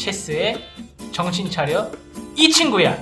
체스의 0.00 0.56
정신 1.12 1.50
차려 1.50 1.90
이 2.34 2.48
친구야. 2.50 2.96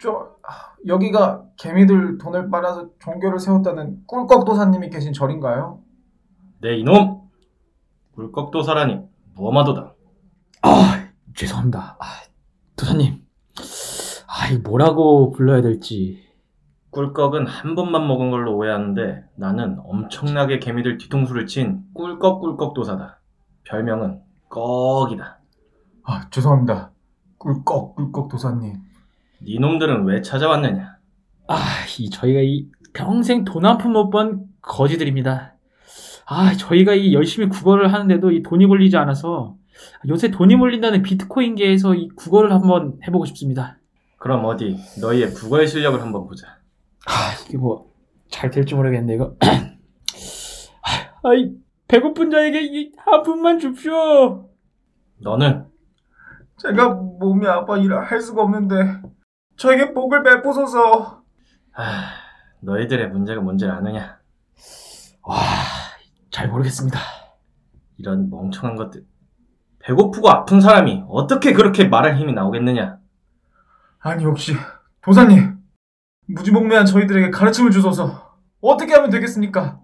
저 0.00 0.36
아, 0.42 0.74
여기가 0.86 1.44
개미들 1.56 2.18
돈을 2.18 2.50
빨아서 2.50 2.90
종교를 2.98 3.38
세웠다는 3.38 4.02
꿀꺽도사님이 4.06 4.90
계신 4.90 5.12
절인가요? 5.12 5.80
네 6.60 6.76
이놈 6.76 7.22
꿀꺽도사라니 8.14 9.00
무엄하도다 9.34 9.94
아, 10.62 11.08
죄송합니다. 11.36 11.96
아, 12.00 12.04
도사님. 12.76 13.24
아, 14.26 14.48
이 14.50 14.58
뭐라고 14.58 15.30
불러야 15.30 15.62
될지. 15.62 16.27
꿀꺽은 17.02 17.46
한 17.46 17.76
번만 17.76 18.08
먹은 18.08 18.32
걸로 18.32 18.56
오해하는데 18.56 19.22
나는 19.36 19.78
엄청나게 19.84 20.58
개미들 20.58 20.98
뒤통수를 20.98 21.46
친 21.46 21.82
꿀꺽꿀꺽 21.94 22.74
도사다 22.74 23.20
별명은 23.62 24.18
꺽이다 24.48 25.38
아 26.02 26.28
죄송합니다. 26.30 26.90
꿀꺽 27.38 27.94
꿀꺽 27.94 28.28
도사님. 28.28 28.74
니놈들은 29.42 30.06
왜 30.06 30.22
찾아왔느냐 30.22 30.96
아, 31.46 31.56
이 32.00 32.10
저희가 32.10 32.40
이 32.40 32.66
평생 32.92 33.44
돈 33.44 33.64
한 33.64 33.78
푼 33.78 33.92
못 33.92 34.10
번 34.10 34.46
거지들입니다. 34.60 35.54
아, 36.26 36.52
저희가 36.54 36.94
이 36.94 37.14
열심히 37.14 37.48
국어를 37.48 37.92
하는데도 37.92 38.32
이 38.32 38.42
돈이 38.42 38.66
몰리지 38.66 38.96
않아서 38.96 39.54
요새 40.08 40.32
돈이 40.32 40.56
몰린다는 40.56 41.02
비트코인계에서 41.02 41.94
이 41.94 42.08
국어를 42.16 42.50
한번 42.52 42.98
해보고 43.06 43.24
싶습니다. 43.26 43.78
그럼 44.18 44.44
어디 44.46 44.76
너희의 45.00 45.32
국어의 45.32 45.68
실력을 45.68 46.00
한번 46.02 46.26
보자 46.26 46.57
아, 47.06 47.34
이게 47.46 47.56
뭐 47.58 47.88
잘 48.30 48.50
될지 48.50 48.74
모르겠네 48.74 49.14
이거. 49.14 49.34
아, 51.22 51.34
이 51.34 51.52
배고픈 51.88 52.30
자에게 52.30 52.60
이한 52.62 53.22
푼만 53.24 53.58
줍쇼. 53.58 54.50
너는 55.20 55.66
제가 56.58 56.90
몸이 56.90 57.46
아파 57.46 57.76
일을 57.78 58.04
할 58.10 58.20
수가 58.20 58.42
없는데 58.42 59.00
저에게 59.56 59.92
복을 59.92 60.22
베푸소서. 60.22 61.22
아, 61.74 62.10
너희들의 62.60 63.08
문제가 63.10 63.40
뭔지 63.40 63.64
아느냐 63.66 64.18
와, 65.22 65.36
잘 66.30 66.48
모르겠습니다. 66.48 66.98
이런 67.96 68.30
멍청한 68.30 68.76
것들 68.76 69.04
배고프고 69.80 70.28
아픈 70.28 70.60
사람이 70.60 71.04
어떻게 71.08 71.52
그렇게 71.52 71.84
말할 71.88 72.16
힘이 72.16 72.32
나오겠느냐 72.32 72.98
아니 74.00 74.24
혹시 74.24 74.54
도사님 75.02 75.57
무지몽매한 76.28 76.86
저희들에게 76.86 77.30
가르침을 77.30 77.70
주소서. 77.70 78.36
어떻게 78.60 78.94
하면 78.94 79.10
되겠습니까? 79.10 79.80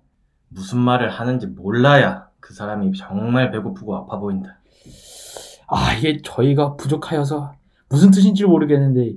무슨 0.48 0.78
말을 0.78 1.10
하는지 1.10 1.46
몰라야 1.46 2.28
그 2.40 2.52
사람이 2.54 2.92
정말 2.96 3.50
배고프고 3.50 3.96
아파 3.96 4.18
보인다 4.18 4.58
아, 5.66 5.92
이게 5.94 6.20
저희가 6.22 6.76
부족하여서 6.76 7.54
무슨 7.88 8.10
뜻인지 8.10 8.44
모르겠는데, 8.44 9.14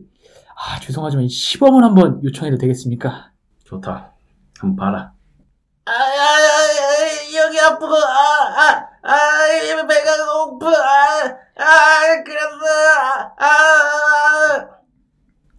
아, 0.55 0.80
죄송하지만 0.80 1.25
10원을 1.25 1.81
한번 1.81 2.23
요청해도 2.23 2.58
되겠습니까? 2.58 3.31
좋다 3.66 4.14
한번 4.59 4.75
봐라 4.78 5.11
아, 5.86 5.92
아, 5.92 5.94
아, 5.94 7.45
여기 7.45 7.59
아프고, 7.59 7.94
아, 7.94 8.61
아, 8.61 8.88
아, 9.03 9.86
배가 9.88 10.11
고프, 10.45 10.66
아, 10.67 11.23
아, 11.59 12.23
그래서, 12.23 12.66
아, 13.39 13.45
아. 13.45 14.67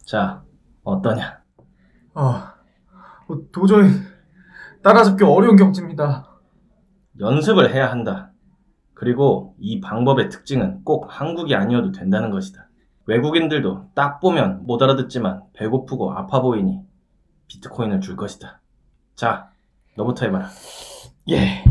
자 0.06 0.42
어떠냐 0.84 1.37
아 2.20 2.52
어, 3.28 3.34
도저히 3.52 3.88
따라잡기 4.82 5.22
어려운 5.22 5.54
경지입니다. 5.54 6.28
연습을 7.20 7.72
해야 7.72 7.92
한다. 7.92 8.32
그리고 8.92 9.54
이 9.60 9.80
방법의 9.80 10.28
특징은 10.28 10.82
꼭 10.82 11.06
한국이 11.08 11.54
아니어도 11.54 11.92
된다는 11.92 12.30
것이다. 12.30 12.68
외국인들도 13.06 13.90
딱 13.94 14.18
보면 14.18 14.66
못 14.66 14.82
알아듣지만 14.82 15.44
배고프고 15.52 16.12
아파 16.12 16.40
보이니 16.40 16.80
비트코인을 17.46 18.00
줄 18.00 18.16
것이다. 18.16 18.60
자, 19.14 19.50
너부터 19.96 20.26
해봐라. 20.26 20.48
예. 21.30 21.62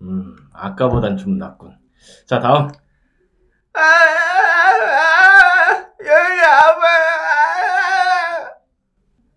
음, 0.00 0.34
아까보단 0.54 1.18
좀 1.18 1.36
낫군. 1.36 1.76
자, 2.26 2.40
다음. 2.40 2.68
아, 3.74 3.80
아, 3.80 3.82
여기 6.00 6.40
아파. 6.44 6.82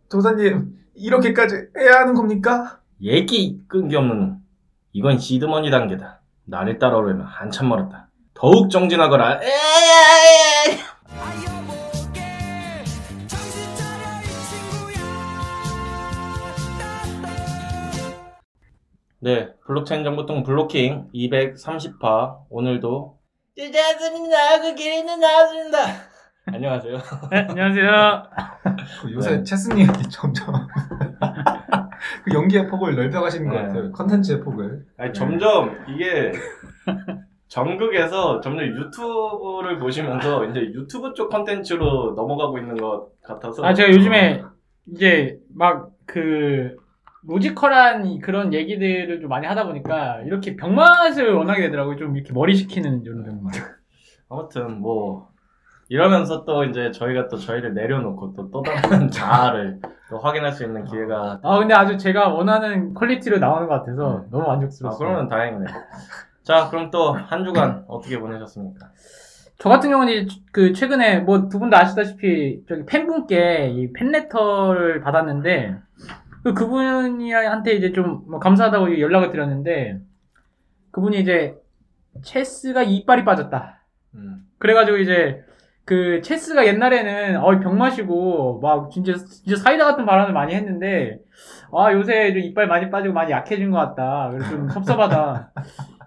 도사님 0.09 0.77
이렇게까지 0.95 1.55
해야 1.77 1.99
하는 2.01 2.13
겁니까? 2.13 2.79
얘기 3.01 3.59
끈기 3.67 3.95
없는 3.95 4.19
놈. 4.19 4.37
이건 4.93 5.17
시드머니 5.19 5.71
단계다. 5.71 6.19
나를 6.45 6.79
따라오려면 6.79 7.25
한참 7.25 7.69
멀었다. 7.69 8.07
더욱 8.33 8.69
정진하거라. 8.69 9.39
에이, 9.43 10.77
네, 19.19 19.53
블록체인 19.65 20.03
정보통 20.03 20.43
블로킹 20.43 21.09
230화. 21.13 22.39
오늘도 22.49 23.19
주자습니다. 23.56 24.62
그 24.62 24.75
길이는 24.75 25.19
나왔습니다. 25.19 25.78
안녕하세요. 26.47 26.97
네, 27.31 27.45
안녕하세요. 27.50 28.23
그 29.01 29.13
요새 29.13 29.38
네. 29.38 29.44
체스님이 29.44 29.88
점점 30.09 30.53
그 32.25 32.34
연기의 32.34 32.67
폭을 32.67 32.95
넓혀가시는 32.95 33.50
것 33.50 33.56
네. 33.56 33.67
같아요. 33.67 33.91
컨텐츠의 33.91 34.41
폭을. 34.41 34.85
아니, 34.97 35.13
점점 35.13 35.78
이게 35.88 36.31
전국에서 37.47 38.41
점점 38.41 38.66
유튜브를 38.66 39.78
보시면서 39.79 40.45
이제 40.45 40.61
유튜브 40.61 41.13
쪽 41.13 41.29
컨텐츠로 41.29 42.13
넘어가고 42.16 42.57
있는 42.57 42.75
것 42.78 43.09
같아서 43.22 43.63
아, 43.63 43.73
제가 43.73 43.90
요즘에 43.91 44.44
이제 44.88 45.38
막 45.53 45.91
그 46.11 46.75
logical한 47.27 48.05
이- 48.07 48.19
그런 48.19 48.53
얘기들을 48.53 49.19
좀 49.21 49.29
많이 49.29 49.45
하다 49.47 49.65
보니까 49.67 50.21
이렇게 50.21 50.55
병맛을 50.55 51.33
원하게 51.33 51.63
되더라고요. 51.63 51.95
좀 51.97 52.15
이렇게 52.15 52.33
머리 52.33 52.55
식히는 52.55 53.03
이런 53.03 53.23
병맛. 53.23 53.53
아무튼 54.29 54.79
뭐 54.81 55.29
이러면서 55.89 56.45
또 56.45 56.63
이제 56.63 56.91
저희가 56.91 57.27
또 57.27 57.37
저희를 57.37 57.73
내려놓고 57.73 58.33
또 58.33 58.49
또 58.51 58.61
다른 58.63 59.09
자아를 59.11 59.79
또 60.09 60.17
확인할 60.17 60.51
수 60.53 60.63
있는 60.63 60.83
기회가 60.85 61.39
아, 61.43 61.59
근데 61.59 61.73
아주 61.73 61.97
제가 61.97 62.29
원하는 62.29 62.93
퀄리티로 62.93 63.39
나오는 63.39 63.67
것 63.67 63.73
같아서 63.75 64.25
너무 64.31 64.43
아 64.45 64.47
만족스러웠어요. 64.53 64.97
그러면 64.97 65.27
다행이네. 65.29 65.65
자 66.43 66.69
그럼 66.69 66.89
또 66.91 67.11
한 67.13 67.43
주간 67.45 67.83
어떻게 67.89 68.19
보내셨습니까? 68.19 68.87
저 69.59 69.69
같은 69.69 69.89
경우는 69.91 70.13
이제 70.13 70.35
그 70.51 70.73
최근에 70.73 71.19
뭐 71.19 71.47
두 71.49 71.59
분 71.59 71.69
다 71.69 71.79
아시다시피 71.81 72.63
저기 72.67 72.83
팬분께 72.85 73.69
이 73.69 73.93
팬레터를 73.93 75.01
받았는데 75.01 75.75
그 76.44 76.53
그분이한테 76.53 77.74
이제 77.74 77.91
좀뭐 77.91 78.40
감사하다고 78.40 79.00
연락을 79.00 79.29
드렸는데 79.31 80.00
그분이 80.91 81.19
이제 81.19 81.56
체스가 82.24 82.84
이빨이 82.84 83.24
빠졌다. 83.24 83.81
음. 84.16 84.46
그래가지고 84.57 84.97
이제 84.97 85.44
그 85.85 86.22
체스가 86.22 86.66
옛날에는 86.68 87.38
어 87.38 87.59
병 87.59 87.78
마시고 87.78 88.59
막 88.62 88.91
진짜 88.91 89.13
진짜 89.16 89.56
사이다 89.56 89.85
같은 89.85 90.06
발언을 90.06 90.34
많이 90.34 90.53
했는데 90.53 91.19
아 91.74 91.91
요새 91.94 92.34
좀 92.34 92.41
이빨 92.41 92.68
많이 92.68 92.90
빠지고 92.90 93.13
많이 93.13 93.31
약해진 93.31 93.72
것 93.72 93.78
같다. 93.78 94.29
그래서 94.31 94.50
좀 94.50 94.70
섭섭하다. 94.70 95.52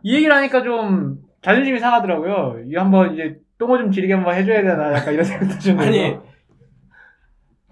이 0.02 0.14
얘기를 0.14 0.34
하니까 0.34 0.62
좀 0.62 1.18
자존심이 1.42 1.78
상하더라고요. 1.78 2.62
이 2.66 2.76
한번 2.76 3.14
이제 3.14 3.36
똥을 3.58 3.78
좀 3.78 3.90
지르게 3.90 4.14
한번 4.14 4.34
해줘야 4.34 4.62
되나 4.62 4.92
약간 4.94 5.12
이런 5.14 5.24
생각도 5.24 5.58
좀 5.58 5.78
아니. 5.78 6.16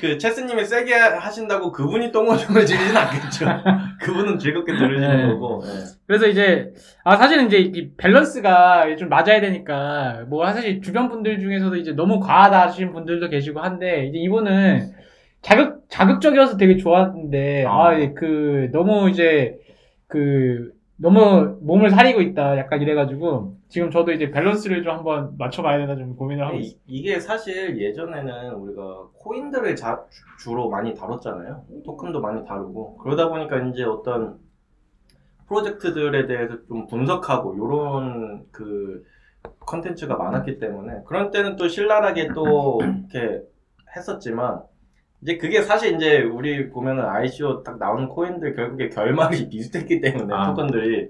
그 0.02 0.18
체스님이 0.18 0.64
세게 0.64 0.94
하신다고 0.94 1.70
그분이 1.70 2.10
똥오줌을 2.10 2.66
지르진 2.66 2.96
않겠죠. 2.96 3.46
그분은 4.02 4.36
즐겁게 4.36 4.76
들으시는 4.76 5.16
네. 5.16 5.26
거고. 5.28 5.62
예. 5.64 5.68
그래서 6.08 6.26
이제 6.26 6.72
아 7.04 7.16
사실은 7.16 7.46
이제 7.46 7.58
이 7.58 7.92
밸런스가 7.96 8.96
좀 8.96 9.08
맞아야 9.08 9.40
되니까 9.40 10.24
뭐 10.28 10.44
사실 10.52 10.82
주변 10.82 11.08
분들 11.08 11.38
중에서도 11.38 11.76
이제 11.76 11.92
너무 11.92 12.18
과하다 12.18 12.62
하시는 12.62 12.92
분들도 12.92 13.28
계시고 13.28 13.60
한데 13.60 14.06
이제 14.08 14.18
이분은 14.18 14.90
자극 15.40 15.84
자극적이어서 15.88 16.56
되게 16.56 16.76
좋았는데 16.78 17.66
아. 17.66 17.90
아 17.90 18.10
그 18.10 18.70
너무 18.72 19.08
이제 19.08 19.54
그 20.08 20.72
너무 21.02 21.58
몸을 21.62 21.90
사리고 21.90 22.20
있다 22.20 22.56
약간 22.58 22.80
이래가지고 22.80 23.56
지금 23.68 23.90
저도 23.90 24.12
이제 24.12 24.30
밸런스를 24.30 24.84
좀 24.84 24.92
한번 24.94 25.34
맞춰봐야 25.36 25.78
되나 25.78 25.96
좀 25.96 26.14
고민을 26.14 26.46
하고 26.46 26.56
있어요. 26.58 26.78
이, 26.86 27.02
게 27.02 27.18
사실 27.18 27.76
예전에는 27.80 28.52
우리가 28.54 29.08
코인들을 29.18 29.74
자- 29.74 30.04
주- 30.10 30.44
주로 30.44 30.70
많이 30.70 30.94
다뤘잖아요. 30.94 31.64
토큰도 31.84 32.20
많이 32.20 32.44
다루고 32.44 32.98
그러다 32.98 33.28
보니까 33.28 33.58
이제 33.68 33.82
어떤 33.82 34.38
프로젝트들에 35.48 36.26
대해서 36.26 36.64
좀 36.66 36.86
분석하고 36.86 37.56
요런 37.58 38.46
그 38.52 39.04
컨텐츠가 39.60 40.16
많았기 40.16 40.58
때문에 40.60 41.02
그런 41.04 41.30
때는 41.30 41.56
또 41.56 41.66
신랄하게 41.68 42.28
또 42.32 42.78
이렇게 43.12 43.42
했었지만 43.96 44.62
이제 45.22 45.36
그게 45.36 45.62
사실 45.62 45.94
이제 45.94 46.22
우리 46.22 46.68
보면은 46.68 47.04
ICO 47.04 47.62
딱 47.62 47.78
나오는 47.78 48.08
코인들 48.08 48.54
결국에 48.54 48.88
결말이 48.88 49.48
비슷했기 49.50 50.00
때문에 50.00 50.34
아. 50.34 50.48
토큰들이 50.48 51.08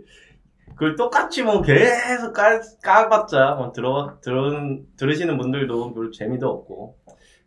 그걸 0.75 0.97
똑같이 0.97 1.43
뭐 1.43 1.63
계속 1.63 2.33
까, 2.33 2.61
까봤자 2.83 3.55
뭐 3.57 3.73
들어 3.73 4.19
들어 4.21 4.51
들으시는 4.97 5.39
분들도 5.39 5.95
별로 5.95 6.11
재미도 6.11 6.49
없고 6.49 6.97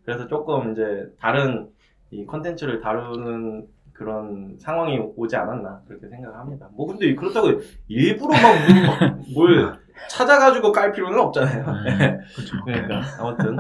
그래서 0.04 0.28
조금 0.28 0.72
이제 0.72 1.08
다른 1.20 1.70
이 2.12 2.26
컨텐츠를 2.26 2.82
다루는 2.82 3.68
그런 3.94 4.58
상황이 4.60 5.00
오지 5.16 5.36
않았나 5.36 5.82
그렇게 5.88 6.08
생각합니다. 6.10 6.70
뭐 6.74 6.88
근데 6.88 7.16
그렇다고 7.16 7.62
일부러 7.88 8.34
막뭘 8.34 9.80
찾아가지고 10.10 10.72
깔 10.72 10.92
필요는 10.92 11.18
없잖아요. 11.20 11.64
그렇죠. 12.36 12.58
그러니까 12.66 13.02
아무튼 13.20 13.58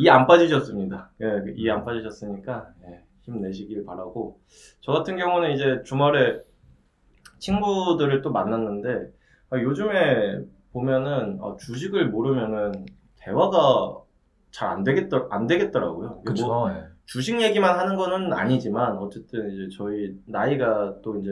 이 0.00 0.08
안 0.10 0.26
빠지셨습니다. 0.26 1.10
예, 1.22 1.26
이 1.56 1.68
안 1.70 1.84
빠지셨으니까 1.84 2.68
예, 2.88 3.04
힘내시길 3.22 3.84
바라고 3.84 4.40
저 4.80 4.92
같은 4.92 5.16
경우는 5.16 5.52
이제 5.52 5.82
주말에 5.84 6.40
친구들을 7.38 8.22
또 8.22 8.30
만났는데 8.32 9.12
아, 9.50 9.58
요즘에 9.58 10.40
보면은 10.72 11.38
아, 11.42 11.56
주식을 11.58 12.08
모르면은 12.10 12.86
대화가 13.18 13.96
잘 14.52 14.68
안 14.70 14.82
되겠더 14.84 15.28
안 15.30 15.46
되겠더라고요. 15.46 16.08
뭐 16.08 16.22
그렇죠. 16.24 16.70
예. 16.70 16.84
주식 17.06 17.40
얘기만 17.40 17.78
하는 17.78 17.96
거는 17.96 18.32
아니지만 18.32 18.98
어쨌든 18.98 19.50
이제 19.52 19.76
저희 19.76 20.16
나이가 20.26 20.94
또 21.02 21.16
이제 21.18 21.30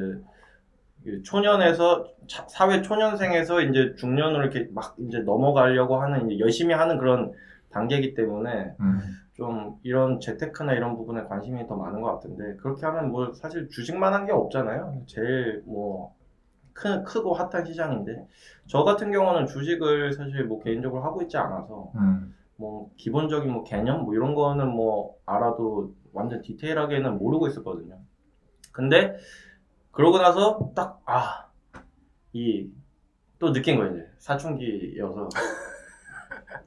이 1.07 1.23
초년에서 1.23 2.07
차- 2.29 2.47
사회 2.49 2.83
초년생에서 2.83 3.61
이제 3.63 3.95
중년으로 3.97 4.43
이렇게 4.43 4.69
막 4.73 4.95
이제 4.99 5.19
넘어가려고 5.21 5.97
하는 6.01 6.31
이제 6.31 6.39
열심히 6.41 6.75
하는 6.75 6.99
그런 6.99 7.33
단계이기 7.71 8.15
때문에 8.15 8.75
음. 8.81 8.99
좀 9.35 9.77
이런 9.83 10.21
재테크나 10.21 10.73
이런 10.75 10.97
부분에 10.97 11.25
관심이 11.25 11.67
더 11.67 11.77
많은 11.77 12.01
것 12.01 12.13
같은데 12.15 12.57
그렇게 12.57 12.85
하면 12.87 13.11
뭐 13.11 13.33
사실 13.35 13.69
주식만 13.69 14.13
한 14.15 14.27
게 14.27 14.33
없잖아요. 14.33 15.03
제일 15.07 15.63
뭐 15.67 16.15
크, 16.73 17.03
크고 17.05 17.35
핫한 17.35 17.65
시장인데 17.65 18.27
저 18.67 18.85
같은 18.85 19.11
경우는 19.13 19.47
주식을 19.47 20.13
사실 20.13 20.45
뭐 20.45 20.61
개인적으로 20.63 21.03
하고 21.03 21.23
있지 21.23 21.37
않아서 21.37 21.93
음. 21.97 22.35
뭐 22.57 22.91
기본적인 22.97 23.53
뭐 23.53 23.63
개념 23.65 24.03
뭐 24.05 24.15
이런 24.15 24.35
거는 24.35 24.69
뭐 24.69 25.15
알아도 25.27 25.93
완전 26.13 26.43
디테일하게는 26.43 27.19
모르고 27.19 27.47
있었거든요. 27.49 27.99
근데 28.73 29.17
그러고 29.93 30.19
나서 30.19 30.73
딱 30.75 31.01
아 31.07 31.49
이 32.33 32.71
또 33.41 33.53
느낀 33.53 33.77
거예요 33.77 33.93
이제 33.95 34.07
사춘기여서. 34.19 35.29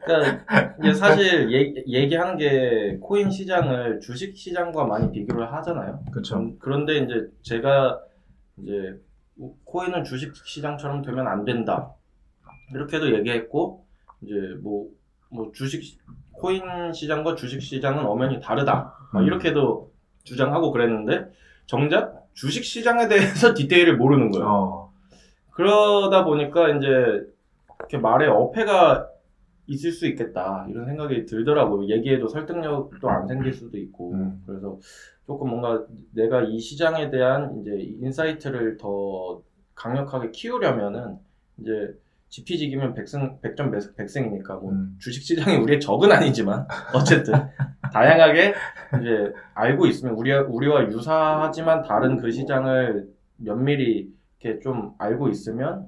그러니까 0.05 0.93
사실 0.95 1.51
얘기, 1.51 1.83
얘기 1.87 2.15
하는 2.15 2.37
게 2.37 2.97
코인 3.01 3.29
시장을 3.29 3.99
주식 3.99 4.35
시장과 4.35 4.85
많이 4.85 5.11
비교를 5.11 5.51
하잖아요. 5.53 6.03
그렇죠. 6.11 6.37
음, 6.37 6.57
그런데 6.59 6.97
이제 6.97 7.27
제가 7.43 7.99
이제 8.57 8.99
코인은 9.65 10.03
주식 10.03 10.35
시장처럼 10.35 11.01
되면 11.01 11.27
안 11.27 11.45
된다. 11.45 11.93
이렇게도 12.73 13.15
얘기했고 13.17 13.85
이제 14.21 14.33
뭐, 14.61 14.89
뭐 15.29 15.51
주식 15.53 15.99
코인 16.33 16.93
시장과 16.93 17.35
주식 17.35 17.61
시장은 17.61 18.05
엄연히 18.05 18.39
다르다. 18.39 18.95
막 19.13 19.21
음. 19.21 19.25
이렇게도 19.25 19.91
주장하고 20.23 20.71
그랬는데 20.71 21.31
정작 21.65 22.27
주식 22.33 22.63
시장에 22.63 23.07
대해서 23.07 23.53
디테일을 23.55 23.97
모르는 23.97 24.31
거예요. 24.31 24.47
어. 24.47 24.93
그러다 25.51 26.23
보니까 26.23 26.69
이제 26.69 26.87
이렇게 27.79 27.97
말에 27.97 28.27
어폐가 28.27 29.10
있을 29.71 29.91
수 29.91 30.05
있겠다 30.07 30.65
이런 30.69 30.85
생각이 30.85 31.25
들더라고요. 31.25 31.87
얘기해도 31.89 32.27
설득력도 32.27 33.09
안 33.09 33.27
생길 33.27 33.53
수도 33.53 33.77
있고 33.77 34.13
음. 34.13 34.43
그래서 34.45 34.77
조금 35.25 35.49
뭔가 35.49 35.85
내가 36.13 36.41
이 36.43 36.59
시장에 36.59 37.09
대한 37.09 37.61
이제 37.61 37.71
insight를 38.01 38.77
더 38.77 39.41
강력하게 39.75 40.31
키우려면은 40.31 41.17
이제 41.57 41.71
지피지기면 42.29 42.93
백승 42.93 43.39
백점 43.41 43.71
백- 43.71 43.95
백승이니까 43.95 44.55
뭐 44.55 44.71
음. 44.71 44.95
주식 44.99 45.23
시장이 45.23 45.57
우리의 45.57 45.79
적은 45.79 46.11
아니지만 46.11 46.67
어쨌든 46.93 47.33
다양하게 47.93 48.53
이제 49.01 49.33
알고 49.53 49.85
있으면 49.87 50.15
우리 50.15 50.33
우리와 50.33 50.87
유사하지만 50.87 51.83
다른 51.83 52.17
그 52.17 52.31
시장을 52.31 53.09
면밀히 53.37 54.11
이렇게 54.39 54.59
좀 54.59 54.93
알고 54.97 55.29
있으면 55.29 55.87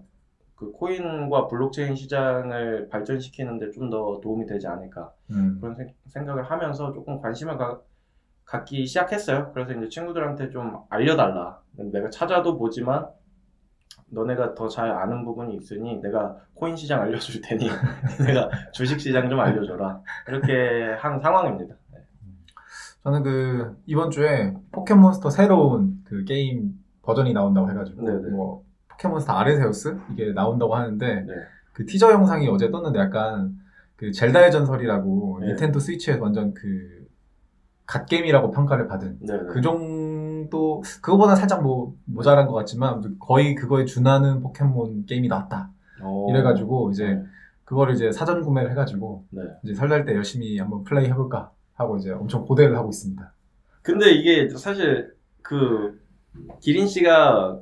그 0.55 0.71
코인과 0.71 1.47
블록체인 1.47 1.95
시장을 1.95 2.88
발전시키는데 2.89 3.71
좀 3.71 3.89
더 3.89 4.19
도움이 4.21 4.45
되지 4.45 4.67
않을까 4.67 5.11
음. 5.31 5.57
그런 5.59 5.75
생- 5.75 5.94
생각을 6.07 6.44
하면서 6.44 6.91
조금 6.94 7.19
관심을 7.21 7.57
가- 7.57 7.81
갖기 8.45 8.85
시작했어요. 8.85 9.51
그래서 9.53 9.73
이제 9.73 9.89
친구들한테 9.89 10.50
좀 10.50 10.77
알려달라. 10.89 11.59
내가 11.75 12.09
찾아도 12.09 12.57
보지만 12.57 13.07
너네가 14.09 14.53
더 14.55 14.67
잘 14.69 14.91
아는 14.91 15.23
부분이 15.25 15.55
있으니 15.55 16.00
내가 16.01 16.38
코인 16.53 16.75
시장 16.75 17.01
알려줄 17.01 17.41
테니 17.41 17.67
내가 18.27 18.50
주식 18.71 19.00
시장 19.00 19.27
좀 19.29 19.39
알려줘라. 19.39 20.01
이렇게 20.27 20.94
한 21.00 21.19
상황입니다. 21.19 21.75
네. 21.91 22.00
저는 23.03 23.23
그 23.23 23.77
이번 23.85 24.11
주에 24.11 24.53
포켓몬스터 24.71 25.29
새로운 25.29 26.01
그 26.05 26.23
게임 26.25 26.73
버전이 27.01 27.33
나온다고 27.33 27.69
해가지고 27.71 28.01
네네. 28.03 28.29
뭐 28.29 28.63
포켓몬스터 29.03 29.33
아레세우스 29.33 29.97
이게 30.13 30.31
나온다고 30.31 30.75
하는데 30.75 31.05
네. 31.21 31.33
그 31.73 31.85
티저 31.85 32.11
영상이 32.11 32.47
어제 32.47 32.71
떴는데 32.71 33.00
약간 33.00 33.57
그 33.95 34.11
젤다의 34.11 34.51
전설이라고 34.51 35.39
네. 35.41 35.47
닌텐도 35.47 35.79
스위치에서 35.79 36.21
완전 36.21 36.53
그 36.53 37.07
갓게임이라고 37.85 38.51
평가를 38.51 38.88
받은 38.88 39.19
네, 39.21 39.33
네. 39.33 39.44
그 39.50 39.61
정도 39.61 40.81
그거보다 41.01 41.35
살짝 41.35 41.61
뭐 41.61 41.95
모자란 42.05 42.47
것 42.47 42.53
같지만 42.53 43.17
거의 43.19 43.55
그거에 43.55 43.85
준하는 43.85 44.41
포켓몬 44.41 45.05
게임이 45.05 45.27
나왔다 45.27 45.69
어, 46.01 46.27
이래가지고 46.29 46.91
이제 46.91 47.15
네. 47.15 47.23
그거를 47.65 47.95
이제 47.95 48.11
사전 48.11 48.41
구매를 48.41 48.71
해가지고 48.71 49.25
네. 49.31 49.41
이제 49.63 49.73
설날 49.73 50.05
때 50.05 50.15
열심히 50.15 50.57
한번 50.57 50.83
플레이 50.83 51.07
해볼까 51.07 51.51
하고 51.73 51.97
이제 51.97 52.11
엄청 52.11 52.45
고대를 52.45 52.77
하고 52.77 52.89
있습니다. 52.89 53.33
근데 53.81 54.11
이게 54.11 54.47
사실 54.50 55.13
그 55.41 56.00
기린 56.61 56.88
씨가 56.88 57.59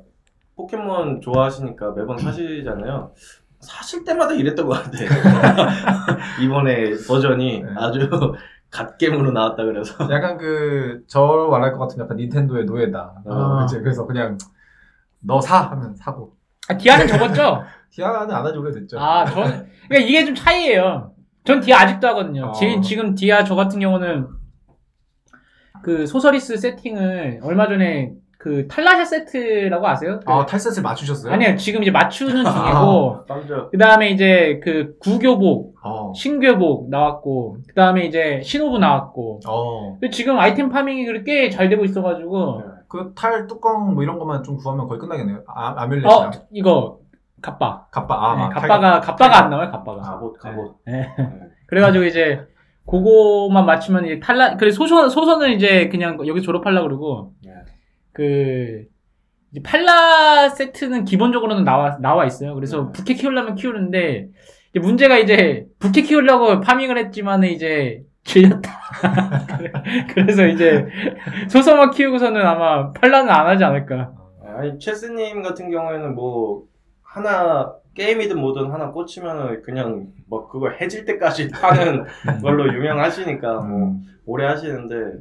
포켓몬 0.62 1.20
좋아하시니까 1.20 1.92
매번 1.92 2.16
사시잖아요. 2.18 3.12
사실 3.60 4.04
때마다 4.04 4.32
이랬던 4.34 4.66
것 4.66 4.74
같아. 4.74 4.98
이번에 6.40 6.92
버전이 7.06 7.62
네. 7.62 7.68
아주 7.76 8.08
갓겜으로 8.70 9.32
나왔다 9.32 9.64
그래서. 9.64 9.94
약간 10.10 10.38
그, 10.38 11.02
저 11.06 11.48
말할 11.50 11.72
것 11.72 11.80
같으면 11.80 12.06
약간 12.06 12.16
닌텐도의 12.16 12.64
노예다. 12.64 13.22
아. 13.26 13.64
이제 13.66 13.78
그래서 13.80 14.06
그냥, 14.06 14.38
너 15.20 15.40
사! 15.40 15.60
하면 15.70 15.94
사고. 15.94 16.36
아, 16.68 16.76
디아는 16.76 17.06
접었죠? 17.06 17.64
디아는 17.90 18.30
안 18.30 18.46
하지 18.46 18.56
오래됐죠. 18.56 18.98
아, 18.98 19.26
저는, 19.26 19.66
그러니까 19.88 20.08
이게 20.08 20.24
좀 20.24 20.34
차이예요. 20.34 21.12
전 21.44 21.60
디아 21.60 21.80
아직도 21.80 22.06
하거든요. 22.08 22.46
어. 22.46 22.52
지금, 22.52 22.80
지금 22.80 23.14
디아 23.14 23.44
저 23.44 23.54
같은 23.54 23.78
경우는 23.80 24.28
그 25.82 26.06
소서리스 26.06 26.56
세팅을 26.56 27.40
얼마 27.42 27.66
전에 27.68 28.14
그 28.42 28.66
탈라샤 28.66 29.04
세트라고 29.04 29.86
아세요? 29.86 30.18
그- 30.26 30.32
아, 30.32 30.44
탈셋을 30.44 30.82
맞추셨어요? 30.82 31.32
아니요, 31.32 31.54
지금 31.56 31.80
이제 31.82 31.92
맞추는 31.92 32.42
중이고, 32.42 33.24
깜짝. 33.28 33.70
그 33.70 33.78
다음에 33.78 34.10
이제 34.10 34.58
그 34.64 34.96
구교복, 34.98 35.76
어. 35.84 36.12
신교복 36.12 36.90
나왔고, 36.90 37.58
그 37.68 37.74
다음에 37.74 38.04
이제 38.04 38.40
신호부 38.42 38.78
나왔고, 38.80 39.38
어. 39.46 39.92
근데 40.00 40.10
지금 40.10 40.40
아이템 40.40 40.70
farming이 40.70 41.22
꽤잘 41.22 41.68
되고 41.68 41.84
있어가지고, 41.84 42.62
그 42.88 43.12
탈 43.14 43.46
뚜껑 43.46 43.94
뭐 43.94 44.02
이런 44.02 44.18
것만 44.18 44.42
좀 44.42 44.56
구하면 44.56 44.88
거의 44.88 44.98
끝나겠네요. 44.98 45.44
아, 45.46 45.74
아뮬렛이랑. 45.80 46.12
어, 46.12 46.30
이거, 46.50 46.98
갑바. 47.42 47.86
갑바, 47.92 48.12
아, 48.14 48.36
네, 48.36 48.42
아, 48.42 48.48
갑바가, 48.48 49.00
갑바가 49.02 49.44
안 49.44 49.50
나와요, 49.50 49.70
갑바가. 49.70 50.02
갑옷, 50.02 50.38
갑옷. 50.40 50.76
네. 50.86 51.08
그래가지고 51.68 52.04
이제, 52.06 52.40
그거만 52.90 53.66
맞추면 53.66 54.04
이제 54.06 54.18
탈라, 54.18 54.56
그래, 54.56 54.72
소선, 54.72 55.08
소선은 55.08 55.52
이제 55.52 55.88
그냥 55.90 56.18
여기 56.26 56.42
졸업하려고 56.42 56.88
그러고, 56.88 57.32
네. 57.44 57.52
그, 58.12 58.84
이제 59.50 59.62
팔라 59.62 60.48
세트는 60.50 61.04
기본적으로는 61.04 61.64
나와, 61.64 61.98
나와 62.00 62.24
있어요. 62.24 62.54
그래서 62.54 62.86
네. 62.86 62.92
부캐 62.92 63.14
키우려면 63.14 63.54
키우는데, 63.54 64.28
이제 64.70 64.80
문제가 64.80 65.18
이제, 65.18 65.66
부캐 65.78 66.02
키우려고 66.02 66.60
파밍을 66.60 66.98
했지만 66.98 67.44
이제, 67.44 68.02
질렸다. 68.24 68.70
그래서 70.14 70.46
이제, 70.46 70.86
소선만 71.48 71.90
키우고서는 71.90 72.40
아마 72.40 72.92
팔라는 72.92 73.30
안 73.30 73.46
하지 73.46 73.64
않을까. 73.64 74.12
아니, 74.56 74.78
체스님 74.78 75.42
같은 75.42 75.70
경우에는 75.70 76.14
뭐, 76.14 76.64
하나, 77.02 77.74
게임이든 77.94 78.38
뭐든 78.38 78.70
하나 78.70 78.90
꽂히면은 78.90 79.60
그냥 79.60 80.06
뭐 80.26 80.48
그걸 80.48 80.80
해질 80.80 81.04
때까지 81.04 81.50
하는 81.52 82.06
걸로 82.42 82.72
유명하시니까 82.72 83.60
뭐, 83.60 83.88
음. 83.88 84.02
오래 84.24 84.46
하시는데, 84.46 85.18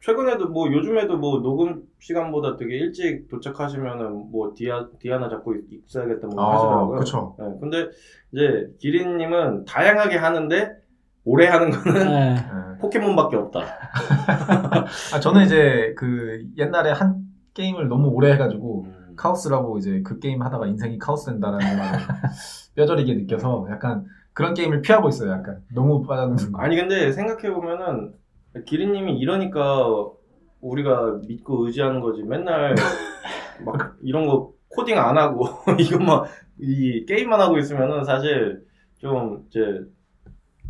최근에도 0.00 0.48
뭐 0.48 0.70
요즘에도 0.72 1.16
뭐 1.18 1.40
녹음 1.40 1.82
시간보다 1.98 2.56
되게 2.56 2.76
일찍 2.76 3.28
도착하시면은 3.28 4.30
뭐 4.30 4.52
디아 4.56 4.86
디아나 5.00 5.28
잡고 5.28 5.54
있- 5.54 5.64
있어야겠다 5.88 6.28
뭐 6.28 6.40
아, 6.44 6.54
하시더라고요. 6.54 6.98
그쵸. 7.00 7.34
네, 7.38 7.44
근데 7.60 7.88
이제 8.32 8.70
기린님은 8.78 9.64
다양하게 9.64 10.16
하는데 10.16 10.76
오래 11.24 11.46
하는 11.48 11.70
거는 11.70 11.94
네. 12.08 12.34
네. 12.36 12.78
포켓몬밖에 12.80 13.36
없다. 13.36 13.60
아, 15.14 15.20
저는 15.20 15.44
이제 15.44 15.94
그 15.96 16.44
옛날에 16.56 16.92
한 16.92 17.24
게임을 17.54 17.88
너무 17.88 18.08
오래 18.08 18.32
해가지고 18.32 18.84
음. 18.84 19.12
카오스라고 19.16 19.78
이제 19.78 20.00
그 20.04 20.20
게임 20.20 20.42
하다가 20.42 20.66
인생이 20.68 20.96
카오스 20.98 21.26
된다라는 21.26 21.76
말을 21.76 21.98
뼈저리게 22.76 23.14
느껴서 23.14 23.66
약간 23.70 24.06
그런 24.32 24.54
게임을 24.54 24.80
피하고 24.82 25.08
있어요. 25.08 25.32
약간 25.32 25.60
너무 25.74 26.06
빠져드는 26.06 26.52
거. 26.52 26.62
아니 26.62 26.76
근데 26.76 27.10
생각해 27.10 27.50
보면은 27.52 28.14
기린님이 28.66 29.18
이러니까 29.18 29.86
우리가 30.60 31.20
믿고 31.26 31.66
의지하는 31.66 32.00
거지. 32.00 32.22
맨날 32.22 32.74
막 33.64 33.94
이런 34.02 34.26
거 34.26 34.52
코딩 34.70 34.98
안 34.98 35.16
하고 35.18 35.46
이것만 35.78 36.24
이 36.60 37.04
게임만 37.06 37.40
하고 37.40 37.58
있으면은 37.58 38.04
사실 38.04 38.60
좀 38.98 39.44
이제 39.48 39.60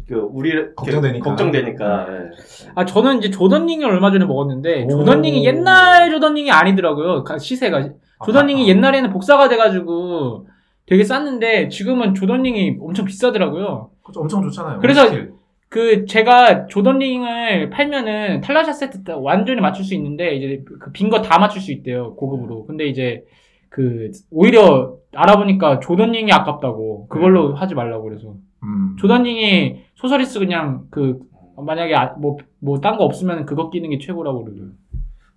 그 0.07 0.15
우리 0.17 0.75
걱정되니까. 0.75 1.25
걱정되니까. 1.31 2.07
예. 2.11 2.31
아, 2.75 2.85
저는 2.85 3.19
이제 3.19 3.31
조던링을 3.31 3.91
얼마 3.91 4.11
전에 4.11 4.25
먹었는데, 4.25 4.85
오. 4.85 4.89
조던링이 4.89 5.45
옛날 5.45 6.11
조던링이 6.11 6.51
아니더라고요. 6.51 7.25
가- 7.25 7.37
시세가. 7.37 7.91
조던링이 8.25 8.65
아, 8.65 8.67
옛날에는 8.69 9.11
복사가 9.11 9.51
돼가지고 9.51 10.47
되게 10.87 11.05
쌌는데, 11.05 11.69
지금은 11.69 12.15
조던링이 12.15 12.79
엄청 12.81 13.05
비싸더라고요. 13.05 13.91
그쵸, 14.03 14.21
엄청 14.21 14.41
좋잖아요. 14.45 14.79
그래서 14.81 15.05
스킬. 15.09 15.33
그, 15.69 16.07
제가 16.07 16.67
조던링을 16.67 17.71
팔면은 17.71 18.41
탈라샤 18.41 18.75
세트 18.77 19.05
다 19.05 19.17
완전히 19.19 19.61
맞출 19.61 19.85
수 19.85 19.95
있는데, 19.95 20.35
이제 20.35 20.65
그 20.81 20.93
빈 20.93 21.11
거 21.11 21.21
다 21.23 21.39
맞출 21.39 21.61
수 21.61 21.73
있대요. 21.73 22.15
고급으로. 22.15 22.65
근데 22.67 22.87
이제, 22.87 23.25
그, 23.69 24.11
오히려 24.31 24.97
알아보니까 25.15 25.81
조던링이 25.81 26.33
아깝다고. 26.33 27.09
그걸로 27.09 27.55
하지 27.55 27.75
말라고 27.75 28.05
그래서. 28.05 28.35
음. 28.63 28.97
조던링이 28.99 29.85
소서리스 29.95 30.39
그냥 30.39 30.85
그, 30.91 31.19
만약에 31.57 31.95
아- 31.95 32.15
뭐, 32.19 32.39
뭐, 32.61 32.81
딴 32.81 32.97
거 32.97 33.05
없으면 33.05 33.45
그거 33.45 33.69
끼는 33.71 33.91
게 33.91 33.99
최고라고 33.99 34.45
그러더라고요. 34.45 34.75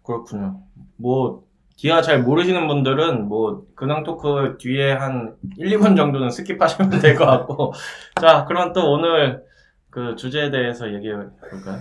그렇군요. 0.04 0.60
뭐 0.98 1.44
디아 1.78 2.02
잘 2.02 2.22
모르시는 2.24 2.68
분들은 2.68 3.28
뭐 3.28 3.64
근황 3.76 4.04
토크 4.04 4.58
뒤에 4.60 4.92
한 4.94 5.36
1, 5.58 5.78
2분 5.78 5.96
정도는 5.96 6.28
skip하시면 6.30 7.02
될 7.02 7.16
것 7.16 7.26
같고 7.26 7.74
자 8.22 8.46
그럼 8.46 8.74
또 8.74 8.92
오늘 8.92 9.44
그 9.92 10.16
주제에 10.16 10.50
대해서 10.50 10.92
얘기해 10.92 11.14
볼까요? 11.14 11.80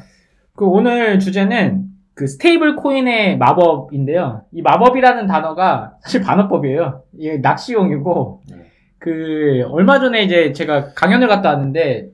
그 0.54 0.66
오늘 0.66 1.18
주제는 1.18 1.86
그 2.14 2.26
스테이블 2.26 2.76
코인의 2.76 3.38
마법인데요. 3.38 4.42
이 4.52 4.60
마법이라는 4.60 5.26
단어가 5.26 5.96
사실 6.02 6.20
반어법이에요. 6.20 7.04
이게 7.16 7.38
낚시용이고 7.38 8.42
네. 8.50 8.56
그 8.98 9.62
얼마 9.70 10.00
전에 10.00 10.24
이제 10.24 10.52
제가 10.52 10.92
강연을 10.92 11.28
갔다 11.28 11.50
왔는데 11.50 12.10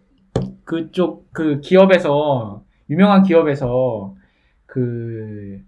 그쪽 0.64 1.32
그 1.32 1.60
기업에서 1.60 2.62
유명한 2.90 3.22
기업에서 3.22 4.14
그 4.66 5.60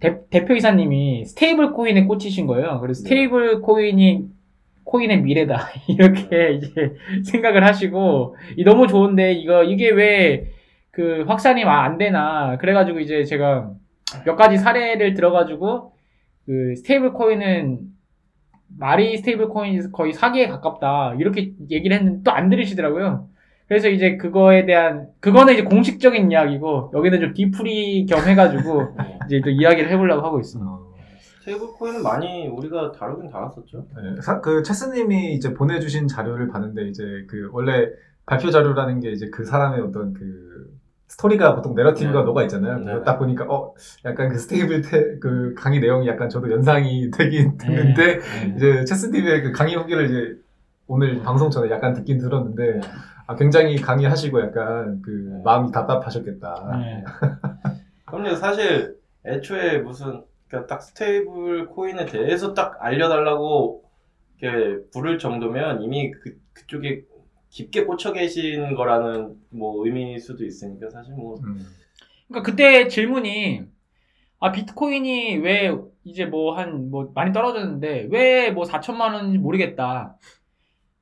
대, 0.00 0.26
대표이사님이 0.30 1.26
스테이블 1.26 1.72
코인에 1.72 2.06
꽂히신 2.06 2.46
거예요. 2.46 2.80
그래서 2.80 3.02
스테이블 3.02 3.60
코인이 3.60 4.35
코인의 4.86 5.20
미래다. 5.22 5.58
이렇게 5.88 6.52
이제 6.54 6.94
생각을 7.24 7.64
하시고 7.66 8.36
이 8.56 8.64
너무 8.64 8.86
좋은데 8.86 9.32
이거 9.34 9.62
이게 9.64 9.90
왜 9.90 10.52
그 10.96 11.24
확산이 11.28 11.62
마- 11.66 11.84
안 11.84 11.98
되나. 11.98 12.56
그래가지고 12.56 13.00
이제 13.00 13.22
제가 13.24 13.70
몇 14.24 14.34
가지 14.34 14.56
사례를 14.56 15.12
들어가지고 15.12 15.92
그 16.46 16.74
스테이블 16.76 17.12
코인은 17.12 17.80
말이 18.78 19.18
스테이블 19.18 19.48
코인이 19.50 19.92
거의 19.92 20.14
사기에 20.14 20.48
가깝다. 20.48 21.16
이렇게 21.18 21.52
얘기를 21.70 21.94
했는데 21.98 22.22
또 22.24 22.30
안 22.34 22.48
들으시더라고요. 22.48 23.28
그래서 23.68 23.90
이제 23.90 24.16
그거에 24.16 24.64
대한 24.64 25.08
그거는 25.20 25.52
이제 25.52 25.64
공식적인 25.64 26.30
이야기고 26.32 26.92
여기는 26.94 27.20
좀 27.20 27.34
debrief 27.34 28.06
겸 28.06 28.26
해가지고 28.26 28.94
이제 29.26 29.42
또 29.44 29.50
이야기를 29.50 29.90
해보려고 29.90 30.22
하고 30.26 30.40
있습니다. 30.40 30.70
어, 31.46 31.50
스테이블 31.50 31.68
코인은 31.68 32.02
많이 32.02 32.48
우리가 32.48 32.92
다루긴 32.92 33.30
다뤘었죠. 33.30 33.86
네, 33.96 34.20
사- 34.20 34.40
그 34.40 34.62
체스님이 34.62 35.34
이제 35.34 35.54
보내주신 35.54 36.08
자료를 36.08 36.48
봤는데 36.48 36.88
이제 36.88 37.24
그 37.28 37.48
원래 37.52 37.88
발표 38.26 38.50
자료라는 38.50 39.00
게 39.00 39.12
이제 39.12 39.30
그 39.30 39.44
사람의 39.44 39.80
어떤 39.80 40.12
그 40.12 40.76
스토리가 41.08 41.54
보통 41.54 41.74
narrative가 41.76 42.18
네. 42.20 42.24
녹아 42.24 42.42
있잖아요. 42.42 42.78
네. 42.80 43.04
딱 43.04 43.18
보니까 43.18 43.44
어 43.48 43.72
약간 44.04 44.28
그 44.28 44.38
스테이블 44.38 44.82
테, 44.82 45.18
그 45.20 45.54
강의 45.56 45.78
내용이 45.78 46.08
약간 46.08 46.28
저도 46.28 46.50
연상이 46.50 47.10
되긴 47.16 47.56
됐는데 47.56 48.18
네. 48.18 48.54
이제 48.56 48.84
체스님의 48.84 49.42
그 49.44 49.52
강의 49.52 49.76
후기를 49.76 50.06
이제 50.06 50.42
오늘 50.88 51.22
방송 51.22 51.48
전에 51.50 51.70
약간 51.70 51.94
듣긴 51.94 52.18
들었는데 52.18 52.80
아 53.28 53.36
굉장히 53.36 53.76
강의하시고 53.76 54.40
약간 54.40 55.00
그 55.02 55.10
네. 55.32 55.42
마음이 55.44 55.70
답답하셨겠다. 55.70 56.76
네. 56.80 57.04
그럼요 58.04 58.34
사실 58.34 58.96
애초에 59.24 59.78
무슨 59.78 60.22
그러니까 60.48 60.66
딱 60.74 60.82
스테이블 60.82 61.66
코인에 61.68 62.06
대해서 62.06 62.54
딱 62.54 62.76
알려달라고 62.80 63.84
이렇게 64.40 64.84
부를 64.92 65.18
정도면 65.18 65.82
이미 65.82 66.10
그, 66.10 66.38
그쪽에 66.52 67.04
깊게 67.50 67.84
꽂혀 67.84 68.12
계신 68.12 68.74
거라는 68.74 69.36
뭐 69.50 69.84
의미일 69.86 70.20
수도 70.20 70.44
있으니까 70.44 70.90
사실 70.90 71.14
뭐 71.14 71.36
음. 71.44 71.66
그러니까 72.28 72.50
그때 72.50 72.88
질문이 72.88 73.62
아 74.40 74.52
비트코인이 74.52 75.38
왜 75.38 75.72
이제 76.04 76.24
뭐 76.26 76.56
한뭐 76.56 77.12
많이 77.14 77.32
떨어졌는데 77.32 78.08
왜 78.10 78.50
뭐 78.52 78.64
4천만 78.64 79.14
원인지 79.14 79.38
모르겠다. 79.38 80.16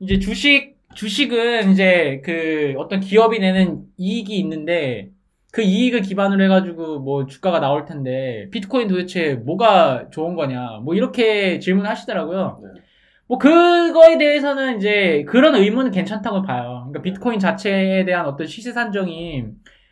이제 0.01 0.19
주식 0.19 0.77
주식은 0.95 1.73
이제 1.73 2.23
그 2.25 2.75
어떤 2.79 3.01
기업이 3.01 3.39
내는 3.41 3.87
이익이 3.99 4.39
있는데 4.41 5.11
그 5.55 5.63
이익을 5.63 6.01
기반으로 6.01 6.43
해가지고 6.43 6.99
뭐 6.99 7.27
주가가 7.27 7.61
나올 7.61 7.85
텐데 7.85 8.49
비트코인 8.51 8.89
도대체 8.89 9.35
뭐가 9.35 10.09
좋은 10.11 10.35
거냐 10.35 10.81
뭐 10.83 10.97
이렇게 10.97 11.61
질문하시더라고요. 11.61 12.61
네. 12.61 12.81
뭐 13.29 13.39
그거에 13.39 14.19
대해서는 14.19 14.79
이제 14.79 15.25
그런 15.29 15.55
의문은 15.55 15.93
괜찮다고 15.93 16.43
봐요. 16.43 16.89
그러니까 16.89 17.03
비트코인 17.03 17.39
자체에 17.39 18.05
대한 18.05 18.27
어떤 18.27 18.49
시세 18.49 18.73
산정이 18.73 19.45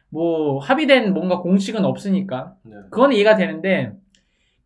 뭐 0.08 0.58
합의된 0.58 1.14
뭔가 1.14 1.38
공식은 1.38 1.84
없으니까 1.84 2.54
네. 2.64 2.74
그건 2.90 3.12
이해가 3.12 3.36
되는데 3.36 3.92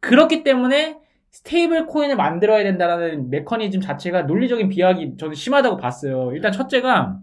그렇기 0.01 0.45
때문에 0.45 0.97
스테이블 1.31 1.85
코인을 1.85 2.17
만들어야 2.17 2.63
된다라는 2.63 3.29
메커니즘 3.29 3.83
자체가 3.83 4.23
논리적인 4.23 4.71
비약이 4.71 5.19
저는 5.19 5.35
심하다고 5.35 5.77
봤어요. 5.77 6.31
일단 6.33 6.53
첫째가 6.53 7.19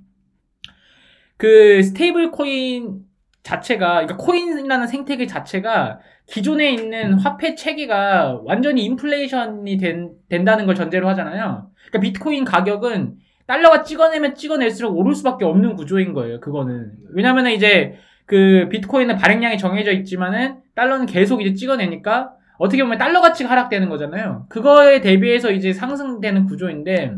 그 1.38 1.82
스테이블 1.82 2.30
코인 2.30 3.12
자체가 3.44 4.06
그러니까 4.06 4.18
코인이라는 4.18 4.88
생태계 4.88 5.28
자체가 5.28 6.00
기존에 6.26 6.72
있는 6.72 7.14
화폐 7.14 7.56
체계가 7.56 8.42
완전히 8.46 8.86
인플레이션이 8.86 9.78
된, 9.78 10.12
된다는 10.30 10.66
걸 10.66 10.76
전제로 10.76 11.08
하잖아요. 11.10 11.70
그러니까 11.90 12.00
비트코인 12.00 12.46
가격은 12.46 13.16
달러가 13.46 13.84
찍어내면 13.84 14.36
찍어낼수록 14.36 14.98
오를 14.98 15.14
수밖에 15.14 15.44
없는 15.44 15.76
구조인 15.76 16.14
거예요. 16.14 16.40
그거는 16.40 16.94
왜냐면은 17.14 17.52
이제 17.52 17.96
그 18.26 18.70
비트코인은 18.72 19.18
발행량이 19.18 19.58
정해져 19.58 19.92
있지만은 19.92 20.62
달러는 20.76 21.06
계속 21.06 21.42
이제 21.42 21.54
찍어내니까 21.54 22.32
어떻게 22.58 22.82
보면 22.82 22.98
달러 22.98 23.20
가치가 23.20 23.50
하락되는 23.50 23.90
거잖아요. 23.90 24.46
그거에 24.48 25.02
대비해서 25.02 25.52
이제 25.52 25.74
상승되는 25.74 26.46
구조인데 26.46 27.16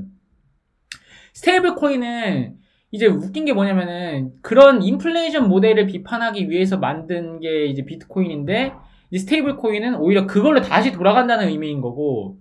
스테이블 1.34 1.76
코인은 1.76 2.56
이제 2.96 3.08
웃긴 3.08 3.44
게 3.44 3.52
뭐냐면은 3.52 4.32
그런 4.42 4.82
인플레이션 4.82 5.50
모델을 5.50 5.86
비판하기 5.86 6.50
위해서 6.50 6.78
만든 6.78 7.42
게 7.42 7.66
이제 7.66 7.84
비트코인인데 7.84 8.72
이 9.12 9.20
스테이블 9.20 9.58
코인은 9.58 9.96
오히려 9.96 10.26
그걸로 10.26 10.62
다시 10.62 10.94
돌아간다는 10.94 11.50
의미인 11.50 11.82
거고 11.82 12.38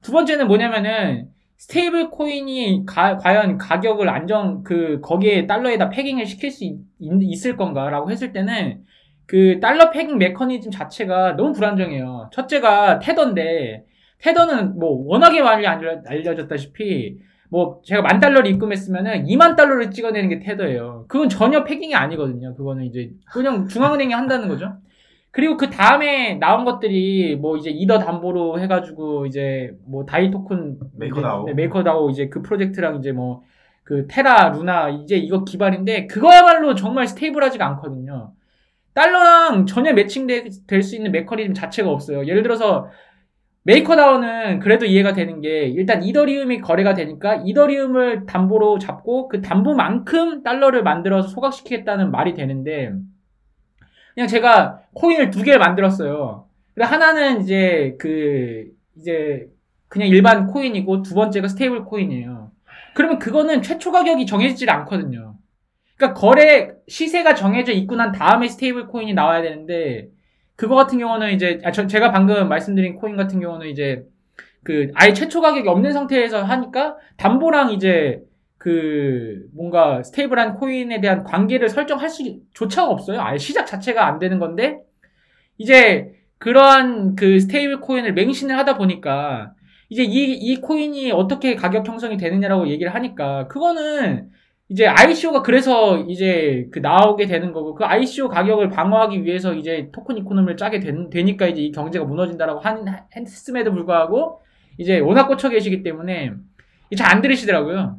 두 0.00 0.10
번째는 0.12 0.48
뭐냐면은 0.48 1.28
stable 1.58 2.08
coin이 2.08 2.84
가- 2.86 3.18
과연 3.18 3.58
가격을 3.58 4.08
안정 4.08 4.62
그 4.62 5.00
거기에 5.02 5.46
달러에다 5.46 5.90
pegging을 5.90 6.24
시킬 6.24 6.50
수 6.50 6.64
있, 6.64 6.78
있을 6.98 7.58
건가라고 7.58 8.10
했을 8.10 8.32
때는 8.32 8.82
그 9.26 9.60
달러 9.60 9.90
pegging 9.90 10.16
메커니즘 10.16 10.70
자체가 10.70 11.36
너무 11.36 11.52
불안정해요. 11.52 12.30
첫째가 12.32 13.00
테더인데 13.00 13.84
테더는 14.22 14.78
뭐 14.78 15.04
워낙에 15.06 15.42
많이 15.42 15.66
알려- 15.66 16.00
알려졌다시피 16.06 17.18
뭐 17.50 17.80
제가 17.84 18.02
만 18.02 18.20
달러를 18.20 18.50
입금했으면은 18.50 19.24
2만 19.24 19.56
달러를 19.56 19.90
찍어내는 19.90 20.28
게 20.28 20.38
테더예요. 20.40 21.06
그건 21.08 21.28
전혀 21.28 21.64
pegging이 21.64 21.94
아니거든요. 21.94 22.54
그거는 22.54 22.84
이제 22.84 23.10
그냥 23.32 23.68
중앙은행이 23.68 24.12
한다는 24.14 24.48
거죠. 24.48 24.74
그리고 25.32 25.56
그 25.56 25.70
다음에 25.70 26.34
나온 26.34 26.64
것들이 26.64 27.36
뭐 27.36 27.56
이제 27.56 27.70
이더 27.70 27.98
담보로 27.98 28.60
해가지고 28.60 29.26
이제 29.26 29.76
뭐 29.86 30.04
다이 30.04 30.30
토큰 30.30 30.78
메이커다오. 30.96 31.46
네, 31.46 31.54
메이커다오 31.54 32.10
이제 32.10 32.28
그 32.28 32.42
프로젝트랑 32.42 32.96
이제 32.98 33.12
뭐 33.12 33.42
그 33.90 34.06
테라 34.08 34.50
루나 34.50 34.88
이제 34.88 35.16
이거 35.16 35.42
기반인데 35.42 36.06
그거야말로 36.06 36.76
정말 36.76 37.08
stable하지가 37.08 37.66
않거든요. 37.70 38.32
달러랑 38.94 39.66
전혀 39.66 39.92
매칭될 39.92 40.82
수 40.84 40.94
있는 40.94 41.10
메커니즘 41.10 41.54
자체가 41.54 41.90
없어요. 41.90 42.24
예를 42.24 42.44
들어서 42.44 42.86
메이커다오는 43.62 44.60
그래도 44.60 44.86
이해가 44.86 45.12
되는 45.12 45.40
게 45.40 45.66
일단 45.66 46.02
이더리움이 46.02 46.60
거래가 46.60 46.94
되니까 46.94 47.42
이더리움을 47.44 48.26
담보로 48.26 48.78
잡고 48.78 49.28
그 49.28 49.42
담보만큼 49.42 50.42
달러를 50.42 50.82
만들어서 50.82 51.28
소각시키겠다는 51.28 52.10
말이 52.10 52.34
되는데 52.34 52.92
그냥 54.14 54.28
제가 54.28 54.80
코인을 54.94 55.30
두 55.30 55.42
개를 55.42 55.58
만들었어요. 55.58 56.46
근데 56.74 56.86
하나는 56.86 57.42
이제 57.42 57.96
그 57.98 58.70
이제 58.96 59.48
그냥 59.88 60.08
일반 60.08 60.46
코인이고 60.46 61.02
두 61.02 61.14
번째가 61.14 61.48
stable 61.48 61.84
coin이에요. 61.84 62.50
그러면 62.94 63.18
그거는 63.18 63.62
최초 63.62 63.92
가격이 63.92 64.24
정해지질 64.26 64.70
않거든요. 64.70 65.36
그러니까 65.96 66.18
거래 66.18 66.70
시세가 66.88 67.34
정해져 67.34 67.72
있고 67.72 67.96
난 67.96 68.12
다음에 68.12 68.48
stable 68.48 68.86
coin이 68.86 69.12
나와야 69.12 69.42
되는데 69.42 70.08
그거 70.60 70.74
같은 70.74 70.98
경우는 70.98 71.32
이제 71.32 71.58
아, 71.64 71.72
저, 71.72 71.86
제가 71.86 72.10
방금 72.10 72.46
말씀드린 72.50 72.96
코인 72.96 73.16
같은 73.16 73.40
경우는 73.40 73.68
이제 73.68 74.04
그 74.62 74.90
아예 74.94 75.14
최초 75.14 75.40
가격이 75.40 75.66
없는 75.66 75.94
상태에서 75.94 76.42
하니까 76.42 76.98
담보랑 77.16 77.72
이제 77.72 78.20
그 78.58 79.46
뭔가 79.54 80.02
stable한 80.02 80.56
코인에 80.56 81.00
대한 81.00 81.24
관계를 81.24 81.70
설정할 81.70 82.10
수조차가 82.10 82.90
없어요. 82.90 83.22
아예 83.22 83.38
시작 83.38 83.64
자체가 83.64 84.06
안 84.06 84.18
되는 84.18 84.38
건데 84.38 84.80
이제 85.56 86.12
그러한 86.36 87.16
그 87.16 87.40
stable 87.40 87.80
coin을 87.80 88.12
맹신을 88.12 88.58
하다 88.58 88.76
보니까 88.76 89.54
이제 89.88 90.02
이, 90.04 90.34
이 90.34 90.60
코인이 90.60 91.10
어떻게 91.12 91.54
가격 91.54 91.88
형성이 91.88 92.18
되느냐라고 92.18 92.68
얘기를 92.68 92.94
하니까 92.94 93.48
그거는 93.48 94.28
이제 94.70 94.86
ICO가 94.86 95.42
그래서 95.42 95.98
이제 95.98 96.68
그 96.70 96.78
나오게 96.78 97.26
되는 97.26 97.52
거고 97.52 97.74
그 97.74 97.84
ICO 97.84 98.28
가격을 98.28 98.70
방어하기 98.70 99.24
위해서 99.24 99.52
이제 99.52 99.88
token 99.92 100.18
economy를 100.18 100.56
짜게 100.56 100.78
된, 100.78 101.10
되니까 101.10 101.46
이제 101.46 101.60
이 101.60 101.72
경제가 101.72 102.04
무너진다라고 102.04 102.60
한, 102.60 102.86
했음에도 103.16 103.72
불구하고 103.72 104.42
이제 104.78 105.00
워낙 105.00 105.26
꽂혀 105.26 105.48
계시기 105.48 105.82
때문에 105.82 106.32
잘 106.96 107.10
안 107.10 107.20
들으시더라고요. 107.20 107.98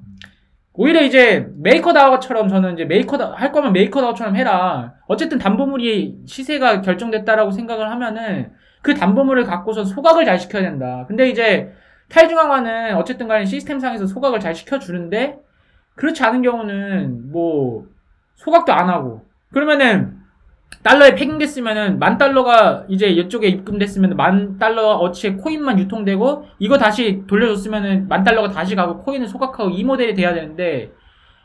오히려 0.73 1.01
이제 1.01 1.45
메이커다오처럼 1.57 2.47
저는 2.47 2.75
이제 2.75 2.85
메이커다오 2.85 3.33
할 3.33 3.51
거면 3.51 3.73
메이커다오처럼 3.73 4.37
해라. 4.37 4.93
어쨌든 5.07 5.39
담보물이 5.39 6.19
시세가 6.25 6.81
결정됐다라고 6.81 7.51
생각을 7.51 7.91
하면은 7.91 8.51
그 8.81 8.93
담보물을 8.93 9.43
갖고서 9.43 9.83
소각을 9.83 10.23
잘 10.23 10.39
시켜야 10.39 10.61
된다. 10.61 11.03
근데 11.09 11.29
이제 11.29 11.73
탈중앙화는 12.07 12.95
어쨌든 12.95 13.27
간에 13.27 13.45
시스템상에서 13.45 14.07
소각을 14.07 14.39
잘 14.39 14.55
시켜주는데 14.55 15.39
그렇지 16.01 16.23
않은 16.23 16.41
경우는 16.41 17.31
뭐 17.31 17.85
소각도 18.33 18.73
안 18.73 18.89
하고 18.89 19.23
그러면은 19.53 20.17
달러에 20.81 21.13
패킹됐으면은 21.13 21.99
만 21.99 22.17
달러가 22.17 22.85
이제 22.89 23.05
이쪽에 23.07 23.47
입금됐으면 23.49 24.15
만 24.17 24.57
달러 24.57 24.93
어치의 24.93 25.37
코인만 25.37 25.77
유통되고 25.77 26.47
이거 26.57 26.79
다시 26.79 27.21
돌려줬으면은 27.27 28.07
만 28.07 28.23
달러가 28.23 28.49
다시 28.49 28.75
가고 28.75 28.97
코인을 29.03 29.27
소각하고 29.27 29.69
이 29.69 29.83
모델이 29.83 30.15
돼야 30.15 30.33
되는데 30.33 30.91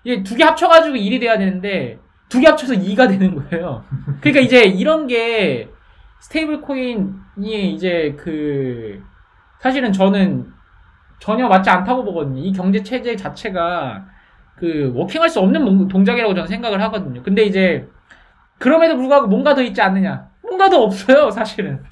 이게 0.04 0.22
두 0.22 0.36
개 0.36 0.44
합쳐가지고 0.44 0.96
1이 0.96 1.20
돼야 1.20 1.36
되는데 1.36 1.98
두 2.30 2.40
개 2.40 2.46
합쳐서 2.46 2.72
2가 2.76 3.10
되는 3.10 3.34
거예요. 3.34 3.84
그러니까 4.22 4.40
이제 4.40 4.62
이런 4.64 5.06
게 5.06 5.68
stable 6.20 6.62
coin이 6.62 7.74
이제 7.74 8.16
그 8.18 9.02
사실은 9.60 9.92
저는 9.92 10.46
전혀 11.18 11.46
맞지 11.46 11.68
않다고 11.68 12.04
보거든요. 12.04 12.40
이 12.42 12.52
경제 12.54 12.82
체제 12.82 13.16
자체가 13.16 14.15
그 14.56 14.90
working할 14.94 15.28
수 15.28 15.40
없는 15.40 15.88
동작이라고 15.88 16.34
저는 16.34 16.48
생각을 16.48 16.80
하거든요. 16.82 17.22
근데 17.22 17.42
이제 17.44 17.86
그럼에도 18.58 18.96
불구하고 18.96 19.26
뭔가 19.26 19.54
더 19.54 19.62
있지 19.62 19.80
않느냐? 19.82 20.28
뭔가 20.42 20.70
더 20.70 20.82
없어요, 20.84 21.28
사실은. 21.32 21.82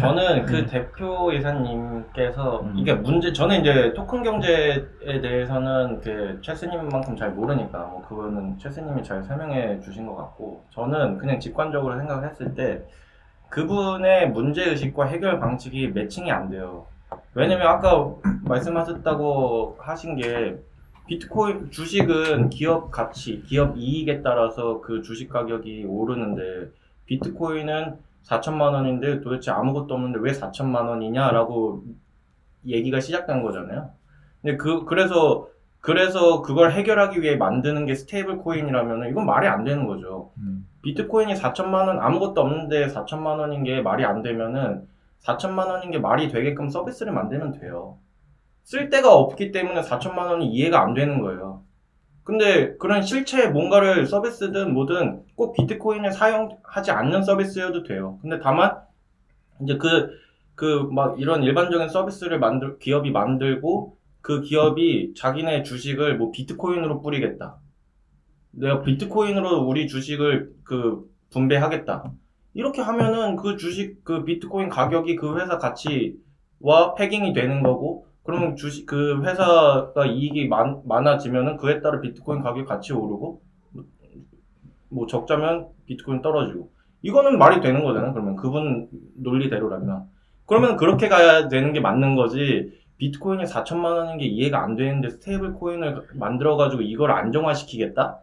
저는 0.00 0.44
그 0.44 0.66
대표 0.66 1.32
이사님께서 1.32 2.60
음. 2.60 2.74
이게 2.76 2.92
문제 2.92 3.32
저는 3.32 3.60
이제 3.60 3.92
토큰 3.94 4.22
경제에 4.22 4.84
대해서는 5.22 6.00
그 6.02 6.38
최스님만큼 6.42 7.16
잘 7.16 7.30
모르니까 7.30 7.78
뭐 7.78 8.04
그거는 8.06 8.58
최스님이 8.58 9.02
잘 9.02 9.22
설명해 9.22 9.80
주신 9.80 10.06
것 10.06 10.16
같고 10.16 10.62
저는 10.70 11.18
그냥 11.18 11.40
직관적으로 11.40 11.96
생각을 11.96 12.28
했을 12.28 12.54
때 12.54 12.82
그분의 13.48 14.30
문제 14.30 14.64
의식과 14.64 15.06
해결 15.06 15.38
방식이 15.38 15.88
매칭이 15.88 16.30
안 16.30 16.50
돼요. 16.50 16.86
왜냐면 17.34 17.68
아까 17.68 18.10
말씀하셨다고 18.42 19.78
하신 19.80 20.16
게 20.16 20.56
비트코인 21.06 21.70
주식은 21.70 22.50
기업 22.50 22.90
가치, 22.90 23.42
기업 23.42 23.76
이익에 23.76 24.22
따라서 24.22 24.80
그 24.80 25.02
주식 25.02 25.28
가격이 25.28 25.84
오르는데 25.86 26.70
비트코인은 27.06 27.98
4천만 28.24 28.72
원인데 28.72 29.20
도대체 29.20 29.50
아무것도 29.50 29.94
없는데 29.94 30.18
왜 30.20 30.32
4천만 30.32 30.88
원이냐라고 30.88 31.84
얘기가 32.66 33.00
시작된 33.00 33.42
거잖아요. 33.42 33.90
근데 34.40 34.56
그 34.56 34.84
그래서 34.86 35.48
그래서 35.80 36.40
그걸 36.40 36.72
해결하기 36.72 37.20
위해 37.20 37.36
만드는 37.36 37.84
게 37.84 37.94
stable 37.94 38.38
coin이라면 38.38 39.10
이건 39.10 39.26
말이 39.26 39.46
안 39.46 39.64
되는 39.64 39.86
거죠. 39.86 40.30
음. 40.38 40.66
비트코인이 40.80 41.34
4천만 41.34 41.86
원 41.86 42.00
아무것도 42.00 42.40
없는데 42.40 42.86
4천만 42.86 43.38
원인 43.38 43.64
게 43.64 43.82
말이 43.82 44.02
안 44.06 44.22
되면은 44.22 44.88
4천만 45.22 45.68
원인 45.68 45.90
게 45.90 45.98
말이 45.98 46.28
되게끔 46.28 46.70
서비스를 46.70 47.12
만들면 47.12 47.60
돼요. 47.60 47.98
쓸 48.64 48.90
데가 48.90 49.14
없기 49.14 49.52
때문에 49.52 49.82
4천만 49.82 50.30
원이 50.30 50.48
이해가 50.52 50.82
안 50.82 50.94
되는 50.94 51.20
거예요. 51.22 51.64
근데 52.24 52.76
그런 52.78 53.02
실체 53.02 53.48
뭔가를 53.48 54.06
서비스든 54.06 54.74
뭐든 54.74 55.24
꼭 55.36 55.54
비트코인을 55.54 56.12
사용하지 56.12 56.90
않는 56.90 57.22
서비스여도 57.24 57.84
돼요. 57.84 58.18
근데 58.22 58.40
다만 58.40 58.76
이제 59.62 59.76
그 59.78 60.10
그 60.56 60.88
막 60.92 61.20
이런 61.20 61.42
일반적인 61.42 61.88
서비스를 61.88 62.38
만들 62.38 62.78
기업이 62.78 63.10
만들고 63.10 63.98
그 64.20 64.40
기업이 64.42 65.14
자기네 65.16 65.62
주식을 65.64 66.16
뭐 66.16 66.30
비트코인으로 66.30 67.02
뿌리겠다. 67.02 67.58
내가 68.52 68.82
비트코인으로 68.82 69.62
우리 69.62 69.88
주식을 69.88 70.54
그 70.64 71.10
분배하겠다. 71.30 72.12
이렇게 72.54 72.82
하면은 72.82 73.36
그 73.36 73.56
주식 73.56 74.04
그 74.04 74.24
비트코인 74.24 74.68
가격이 74.68 75.16
그 75.16 75.38
회사 75.40 75.58
가치와 75.58 76.94
pegging이 76.96 77.32
되는 77.32 77.62
거고 77.62 78.06
그러면 78.24 78.56
주식 78.56 78.86
그 78.86 79.22
회사가 79.22 80.06
이익이 80.06 80.48
많, 80.48 80.80
많아지면은 80.84 81.58
그에 81.58 81.80
따라 81.80 82.00
비트코인 82.00 82.42
가격 82.42 82.66
같이 82.66 82.92
오르고 82.92 83.42
뭐 84.88 85.06
적자면 85.06 85.68
비트코인 85.86 86.22
떨어지고 86.22 86.70
이거는 87.02 87.38
말이 87.38 87.60
되는 87.60 87.84
거잖아요. 87.84 88.12
그러면 88.14 88.36
그분 88.36 88.88
논리대로라면 89.16 90.08
그러면 90.46 90.76
그렇게 90.76 91.08
가야 91.08 91.48
되는 91.48 91.72
게 91.72 91.80
맞는 91.80 92.16
거지. 92.16 92.72
비트코인이 92.96 93.44
4천만 93.44 93.96
원인 93.96 94.18
게 94.18 94.24
이해가 94.24 94.62
안 94.62 94.76
되는데 94.76 95.10
stable 95.10 95.54
coin을 95.54 96.08
만들어 96.14 96.56
가지고 96.56 96.82
이걸 96.82 97.10
안정화시키겠다? 97.10 98.20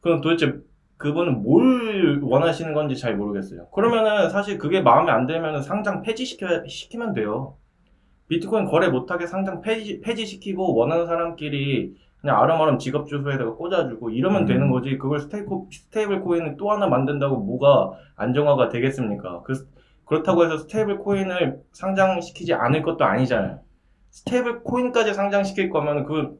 그럼 0.00 0.20
도대체 0.20 0.54
그분은 0.96 1.42
뭘 1.42 2.20
원하시는 2.22 2.74
건지 2.74 2.96
잘 2.96 3.16
모르겠어요. 3.16 3.68
그러면은 3.68 4.30
사실 4.30 4.58
그게 4.58 4.80
마음에 4.80 5.12
안 5.12 5.26
들면은 5.26 5.62
상장 5.62 6.02
폐지시켜 6.02 6.66
시키면 6.66 7.12
돼요. 7.12 7.56
비트코인 8.28 8.66
거래 8.66 8.88
못하게 8.88 9.26
상장 9.26 9.60
폐지, 9.60 10.00
폐지시키고 10.00 10.74
원하는 10.74 11.06
사람끼리 11.06 11.94
그냥 12.20 12.40
알음알음 12.40 12.78
지갑 12.78 13.06
주소에다가 13.06 13.54
꽂아주고 13.54 14.10
이러면 14.10 14.42
음. 14.42 14.46
되는 14.46 14.70
거지. 14.70 14.98
그걸 14.98 15.20
stable, 15.20 15.48
stable 15.70 16.20
coin을 16.20 16.56
또 16.58 16.70
하나 16.70 16.86
만든다고 16.86 17.36
뭐가 17.36 17.92
안정화가 18.16 18.68
되겠습니까? 18.70 19.42
그, 19.42 19.66
그렇다고 20.04 20.44
해서 20.44 20.58
stable 20.58 20.98
coin을 20.98 21.62
상장시키지 21.72 22.54
않을 22.54 22.82
것도 22.82 23.04
아니잖아요. 23.04 23.60
stable 24.10 24.62
coin까지 24.62 25.14
상장시킬 25.14 25.70
거면 25.70 26.04
그 26.04 26.38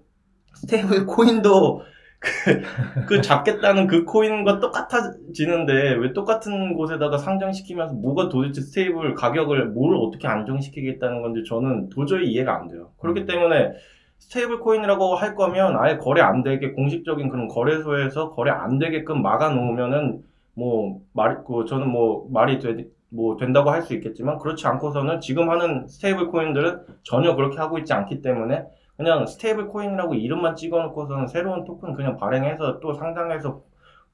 stable 0.54 1.06
coin도 1.06 1.82
그, 2.20 3.06
그 3.06 3.22
잡겠다는 3.22 3.86
그 3.86 4.04
코인과 4.04 4.60
똑같아지는데 4.60 5.94
왜 5.94 6.12
똑같은 6.12 6.74
곳에다가 6.74 7.16
상장시키면서 7.18 7.94
뭐가 7.94 8.28
도대체 8.28 8.60
stable 8.60 9.14
가격을 9.14 9.66
뭘 9.66 9.94
어떻게 9.96 10.26
안정시키겠다는 10.26 11.22
건지 11.22 11.44
저는 11.48 11.90
도저히 11.90 12.32
이해가 12.32 12.56
안 12.56 12.68
돼요. 12.68 12.90
그렇기 13.00 13.26
때문에 13.26 13.72
stable 14.18 14.58
coin이라고 14.60 15.14
할 15.14 15.36
거면 15.36 15.76
아예 15.78 15.96
거래 15.96 16.20
안 16.20 16.42
되게 16.42 16.72
공식적인 16.72 17.28
그런 17.28 17.46
거래소에서 17.46 18.34
거래 18.34 18.50
안 18.50 18.78
되게끔 18.78 19.22
막아 19.22 19.50
놓으면은 19.50 20.22
뭐 20.54 21.00
말이 21.12 21.36
그 21.46 21.66
저는 21.66 21.88
뭐 21.88 22.26
말이 22.32 22.58
되, 22.58 22.84
뭐 23.10 23.36
된다고 23.36 23.70
할 23.70 23.82
수 23.82 23.94
있겠지만 23.94 24.38
그렇지 24.38 24.66
않고서는 24.66 25.20
지금 25.20 25.50
하는 25.50 25.86
stable 25.86 26.26
coin들은 26.28 26.80
전혀 27.04 27.36
그렇게 27.36 27.58
하고 27.58 27.78
있지 27.78 27.92
않기 27.92 28.22
때문에 28.22 28.64
그냥 28.98 29.26
stable 29.26 29.68
coin이라고 29.68 30.14
이름만 30.16 30.56
찍어놓고서는 30.56 31.28
새로운 31.28 31.64
토큰 31.64 31.94
그냥 31.94 32.18
발행해서 32.18 32.80
또 32.80 32.94
상장해서 32.94 33.62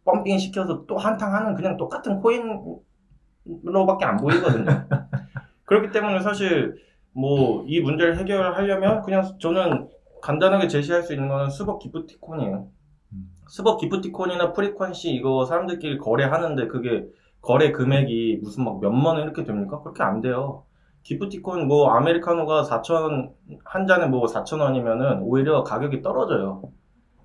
pumping 0.05 0.39
시켜서 0.39 0.87
또 0.87 0.99
한탕 0.99 1.35
하는 1.35 1.57
그냥 1.57 1.79
똑같은 1.79 2.21
코인으로밖에 2.21 4.05
안 4.05 4.19
보이거든요. 4.19 4.67
그렇기 5.65 5.93
때문에 5.93 6.21
사실 6.21 6.77
뭐 7.13 7.65
이 7.67 7.81
문제를 7.81 8.19
해결하려면 8.19 9.03
그냥 9.03 9.39
저는 9.39 9.89
간단하게 10.23 10.69
제시할 10.69 11.03
수 11.03 11.15
있는 11.15 11.29
거는 11.29 11.51
스벅 11.51 11.81
기프티콘이에요. 11.81 12.69
음. 13.13 13.31
스벅 13.49 13.79
기프티콘이나 13.81 14.53
frequency 14.53 15.07
이거 15.07 15.45
사람들끼리 15.47 15.99
거래하는데 15.99 16.67
그게 16.69 17.07
거래 17.43 17.73
금액이 17.73 18.41
무슨 18.43 18.65
막 18.65 18.81
몇만 18.81 19.17
원 19.17 19.23
이렇게 19.25 19.45
됩니까? 19.45 19.81
그렇게 19.83 20.03
안 20.03 20.21
돼요. 20.23 20.65
기프티콘 21.05 21.69
뭐 21.69 21.91
아메리카노가 21.91 22.63
4천 22.65 23.31
한 23.65 23.87
잔에 23.87 24.07
뭐 24.07 24.27
4천 24.27 24.61
원이면은 24.61 25.21
오히려 25.23 25.63
가격이 25.63 26.03
떨어져요. 26.03 26.63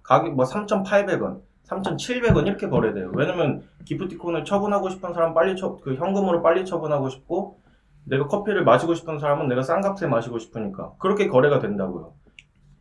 가격 0.03 0.35
뭐 0.35 0.45
3,800원, 0.45 1.41
3,700원 1.65 2.45
이렇게 2.45 2.67
거래돼요. 2.67 3.11
왜냐면 3.15 3.63
기프티콘을 3.85 4.43
처분하고 4.43 4.89
싶은 4.89 5.13
사람 5.13 5.33
빨리 5.33 5.55
처, 5.55 5.77
그 5.77 5.95
현금으로 5.95 6.41
빨리 6.41 6.65
처분하고 6.65 7.09
싶고 7.09 7.59
내가 8.03 8.27
커피를 8.27 8.63
마시고 8.63 8.95
싶은 8.95 9.17
사람은 9.17 9.47
내가 9.47 9.61
싼 9.61 9.81
값에 9.81 10.07
마시고 10.07 10.39
싶으니까 10.39 10.93
그렇게 10.99 11.27
거래가 11.27 11.59
된다고요. 11.59 12.13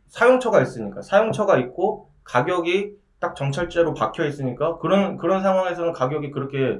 사용처가 0.07 0.61
있으니까 0.61 1.01
사용처가 1.01 1.57
있고 1.59 2.09
가격이 2.23 2.97
딱 3.19 3.35
정찰제로 3.35 3.93
박혀 3.93 4.25
있으니까 4.25 4.77
그런 4.79 5.17
그런 5.17 5.41
상황에서는 5.43 5.93
가격이 5.93 6.31
그렇게 6.31 6.79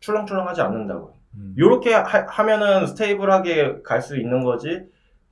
출렁출렁하지 0.00 0.60
않는다고요. 0.60 1.17
음. 1.34 1.54
이렇게 1.56 1.92
하면은 1.94 2.86
stable하게 2.86 3.82
갈 3.82 4.00
수 4.00 4.16
있는 4.16 4.44
거지 4.44 4.82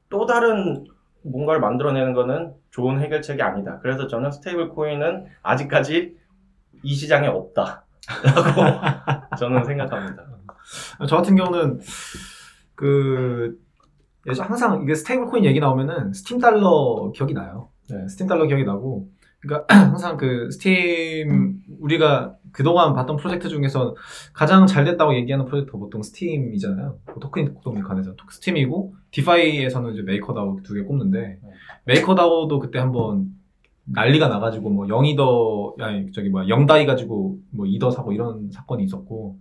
또 0.08 0.26
다른 0.26 0.84
뭔가를 1.22 1.60
만들어내는 1.60 2.12
거는 2.14 2.54
좋은 2.70 3.00
해결책이 3.00 3.42
아니다. 3.42 3.78
그래서 3.80 4.06
저는 4.06 4.30
stable 4.30 4.68
coin은 4.68 5.26
아직까지 5.42 6.16
이 6.82 6.94
시장에 6.94 7.26
없다라고 7.26 7.82
저는 9.38 9.64
생각합니다. 9.64 10.24
저 11.08 11.16
같은 11.16 11.34
경우는 11.36 11.80
그 12.74 13.58
항상 14.38 14.82
이게 14.82 14.94
stable 14.94 15.26
coin 15.26 15.44
얘기 15.44 15.60
나오면은 15.60 16.12
스팀 16.12 16.38
달러 16.38 17.10
기억이 17.14 17.34
나요. 17.34 17.70
네, 17.88 18.06
스팀 18.08 18.26
달러 18.26 18.46
기억이 18.46 18.64
나고 18.64 19.08
그러니까 19.46 19.64
항상 19.90 20.16
그 20.16 20.50
스팀 20.50 21.60
우리가 21.80 22.34
그동안 22.52 22.94
봤던 22.94 23.16
프로젝트 23.16 23.48
중에서 23.48 23.94
가장 24.32 24.66
잘 24.66 24.84
됐다고 24.84 25.14
얘기하는 25.14 25.44
프로젝트가 25.44 25.78
보통 25.78 26.02
스팀이잖아요. 26.02 26.98
뭐 27.06 27.14
토큰 27.20 27.54
관해서 27.82 28.14
스팀이고 28.30 28.94
DeFi에서는 29.10 29.92
이제 29.92 30.02
메이커다오 30.02 30.60
두 30.62 30.74
개 30.74 30.82
꼽는데 30.82 31.38
메이커다오도 31.84 32.58
그때 32.58 32.78
한번 32.78 33.26
난리가 33.84 34.28
나가지고 34.28 34.70
뭐 34.70 34.86
0이더 34.86 35.80
아니 35.80 36.10
저기 36.12 36.28
뭐야 36.28 36.46
0다이 36.46 36.86
가지고 36.86 37.38
뭐 37.50 37.66
2더 37.66 37.92
사고 37.92 38.12
이런 38.12 38.50
사건이 38.50 38.82
있었고 38.84 39.38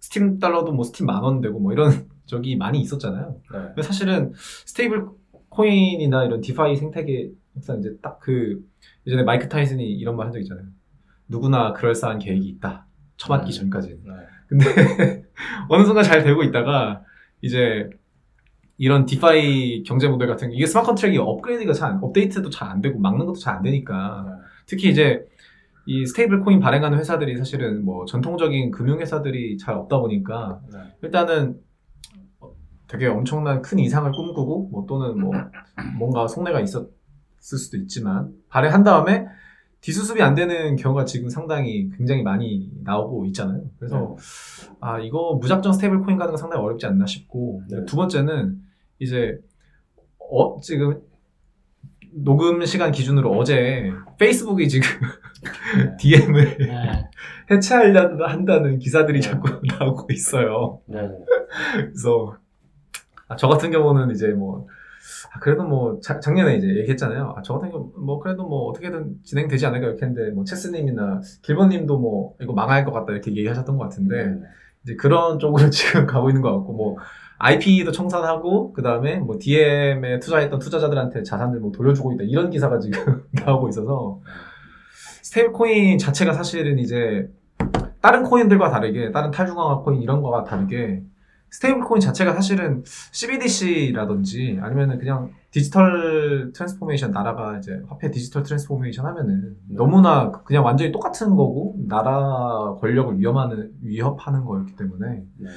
스팀 0.00 0.38
달러도 0.38 0.72
뭐 0.72 0.84
스팀 0.84 1.06
만 1.06 1.22
원 1.22 1.40
되고 1.40 1.58
뭐 1.60 1.72
이런 1.72 1.90
적이 2.26 2.56
많이 2.56 2.80
있었잖아요. 2.80 3.36
네. 3.52 3.58
근데 3.68 3.82
사실은 3.82 4.32
stable 4.66 5.06
coin이나 5.48 6.24
이런 6.24 6.40
DeFi 6.40 6.76
생태계 6.76 7.30
항상 7.54 7.78
이제 7.80 7.96
딱 8.02 8.18
그 8.20 8.60
예전에 9.08 9.22
마이크 9.24 9.48
타이슨이 9.48 9.84
이런 9.84 10.16
말 10.16 10.26
한 10.26 10.32
적 10.32 10.38
있잖아요. 10.40 10.66
누구나 11.28 11.72
그럴싸한 11.72 12.18
계획이 12.18 12.46
있다. 12.48 12.86
처맞기 13.16 13.50
음. 13.50 13.52
전까지는. 13.52 13.98
네. 14.04 14.12
근데 14.48 15.24
어느 15.68 15.84
순간 15.84 16.04
잘 16.04 16.22
되고 16.22 16.42
있다가 16.42 17.02
이제 17.42 17.90
이런 18.78 19.06
DeFi 19.06 19.82
경제 19.82 20.08
모델 20.08 20.28
같은 20.28 20.50
게 20.50 20.56
이게 20.56 20.66
smart 20.66 20.86
contract이 20.86 21.18
업그레이드가 21.18 21.72
잘 21.72 21.90
안- 21.92 21.98
업데이트도 22.02 22.48
잘 22.50 22.68
안 22.70 22.80
되고 22.80 22.98
막는 22.98 23.26
것도 23.26 23.38
잘 23.38 23.56
안 23.56 23.62
되니까 23.62 24.24
네. 24.26 24.32
특히 24.66 24.90
이제 24.90 25.26
이 25.86 26.04
stable 26.06 26.40
coin 26.40 26.60
발행하는 26.60 26.98
회사들이 26.98 27.36
사실은 27.38 27.84
뭐 27.84 28.04
전통적인 28.04 28.70
금융 28.70 29.00
회사들이 29.00 29.56
잘 29.58 29.74
없다 29.74 29.98
보니까 29.98 30.60
네. 30.72 30.78
일단은 31.02 31.58
되게 32.86 33.06
엄청난 33.06 33.60
큰 33.62 33.78
이상을 33.78 34.10
꿈꾸고 34.12 34.68
뭐 34.70 34.86
또는 34.86 35.18
뭐 35.20 35.32
뭔가 35.98 36.26
속내가 36.28 36.60
있었을 36.60 36.88
수도 37.38 37.76
있지만 37.78 38.32
발행한 38.48 38.82
다음에 38.82 39.26
뒤수습이 39.80 40.20
안 40.22 40.34
되는 40.34 40.76
경우가 40.76 41.04
지금 41.04 41.28
상당히 41.28 41.88
굉장히 41.96 42.22
많이 42.22 42.68
나오고 42.82 43.26
있잖아요. 43.26 43.62
그래서 43.78 44.16
아 44.80 44.98
이거 44.98 45.38
무작정 45.40 45.72
stable 45.72 46.00
coin 46.00 46.18
가는 46.18 46.32
건 46.32 46.36
상당히 46.36 46.64
어렵지 46.64 46.86
않나 46.86 47.06
싶고 47.06 47.62
네. 47.70 47.84
두 47.86 47.96
번째는 47.96 48.58
이제 48.98 49.38
어 50.18 50.60
지금 50.60 51.00
녹음 52.12 52.64
시간 52.64 52.90
기준으로 52.90 53.30
어제 53.32 53.92
페이스북이 54.18 54.68
지금 54.68 54.88
Diem을 55.98 56.58
네. 56.58 57.08
해체하려 57.50 58.26
한다는 58.26 58.78
기사들이 58.78 59.20
네. 59.20 59.28
자꾸 59.28 59.60
나오고 59.78 60.08
있어요. 60.12 60.80
네. 60.86 61.02
네. 61.02 61.08
그래서 61.72 62.36
아, 63.28 63.36
저 63.36 63.46
같은 63.46 63.70
경우는 63.70 64.10
이제 64.10 64.28
뭐 64.28 64.66
아, 65.32 65.38
그래도 65.40 65.64
뭐 65.64 65.98
자- 66.00 66.20
작년에 66.20 66.56
이제 66.56 66.66
얘기했잖아요. 66.68 67.34
아, 67.36 67.42
저 67.42 67.54
같은 67.54 67.70
경우 67.70 67.92
뭐 67.96 68.18
그래도 68.20 68.46
뭐 68.46 68.68
어떻게든 68.70 69.16
진행되지 69.24 69.66
않을까 69.66 69.86
이렇게 69.86 70.06
했는데 70.06 70.30
뭐 70.32 70.44
체스님이나 70.44 71.20
길버님도 71.42 71.98
뭐 71.98 72.34
이거 72.40 72.52
망할 72.52 72.84
것 72.84 72.92
같다 72.92 73.12
이렇게 73.12 73.30
얘기하셨던 73.30 73.76
것 73.76 73.84
같은데 73.84 74.26
네. 74.26 74.40
이제 74.84 74.96
그런 74.96 75.38
쪽으로 75.38 75.68
지금 75.70 76.06
가고 76.06 76.30
있는 76.30 76.42
것 76.42 76.52
같고 76.56 76.72
뭐 76.72 76.96
IP도 77.38 77.92
청산하고 77.92 78.72
그 78.72 78.82
다음에 78.82 79.16
뭐 79.16 79.36
Diem에 79.40 80.18
투자했던 80.18 80.58
투자자들한테 80.58 81.22
자산들 81.22 81.60
뭐 81.60 81.70
돌려주고 81.72 82.12
있다 82.12 82.24
이런 82.24 82.50
기사가 82.50 82.78
지금 82.80 83.22
나오고 83.30 83.68
있어서 83.68 84.20
stable 85.22 85.52
coin 85.52 85.98
자체가 85.98 86.32
사실은 86.32 86.78
이제 86.78 87.28
다른 88.00 88.22
코인들과 88.24 88.70
다르게 88.70 89.10
다른 89.12 89.30
탈중앙화 89.30 89.78
코인 89.80 90.00
이런 90.02 90.22
거와 90.22 90.44
다르게 90.44 91.02
stable 91.50 91.82
coin 91.82 92.00
자체가 92.00 92.34
사실은 92.34 92.84
CBDC라든지 93.12 94.58
아니면은 94.60 94.98
그냥 94.98 95.32
digital 95.50 96.52
transformation 96.54 97.10
나라가 97.10 97.58
이제 97.58 97.80
화폐 97.88 98.10
digital 98.10 98.42
transformation 98.42 99.06
하면은 99.06 99.56
너무나 99.68 100.30
그냥 100.30 100.64
완전히 100.64 100.92
똑같은 100.92 101.30
거고 101.30 101.76
나라 101.88 102.74
권력을 102.80 103.18
위험하는 103.18 103.72
위협하는 103.82 104.44
거였기 104.44 104.76
때문에 104.76 105.24
네. 105.36 105.48